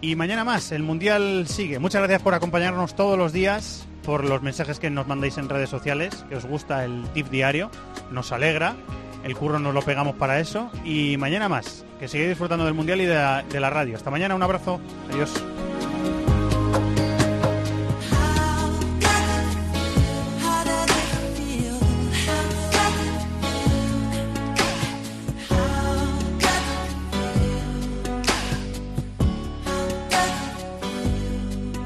Y 0.00 0.14
mañana 0.14 0.44
más, 0.44 0.70
el 0.70 0.84
Mundial 0.84 1.46
sigue. 1.48 1.80
Muchas 1.80 2.00
gracias 2.00 2.22
por 2.22 2.34
acompañarnos 2.34 2.94
todos 2.94 3.18
los 3.18 3.32
días, 3.32 3.88
por 4.04 4.22
los 4.22 4.40
mensajes 4.40 4.78
que 4.78 4.88
nos 4.88 5.08
mandáis 5.08 5.36
en 5.36 5.48
redes 5.48 5.68
sociales, 5.68 6.24
que 6.28 6.36
os 6.36 6.46
gusta 6.46 6.84
el 6.84 7.02
tip 7.12 7.28
diario, 7.28 7.72
nos 8.12 8.30
alegra, 8.30 8.76
el 9.24 9.34
curro 9.34 9.58
nos 9.58 9.74
lo 9.74 9.82
pegamos 9.82 10.14
para 10.14 10.38
eso. 10.38 10.70
Y 10.84 11.16
mañana 11.16 11.48
más, 11.48 11.84
que 11.98 12.06
sigáis 12.06 12.28
disfrutando 12.28 12.64
del 12.64 12.74
Mundial 12.74 13.00
y 13.00 13.06
de 13.06 13.14
la, 13.14 13.42
de 13.42 13.58
la 13.58 13.68
radio. 13.68 13.96
Hasta 13.96 14.12
mañana, 14.12 14.36
un 14.36 14.44
abrazo, 14.44 14.80
adiós. 15.12 15.32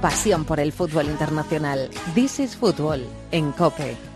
Pasión 0.03 0.45
por 0.45 0.59
el 0.59 0.73
fútbol 0.73 1.07
internacional. 1.07 1.89
This 2.17 2.41
is 2.41 2.57
Fútbol 2.57 3.07
en 3.31 3.53
COPE. 3.53 4.12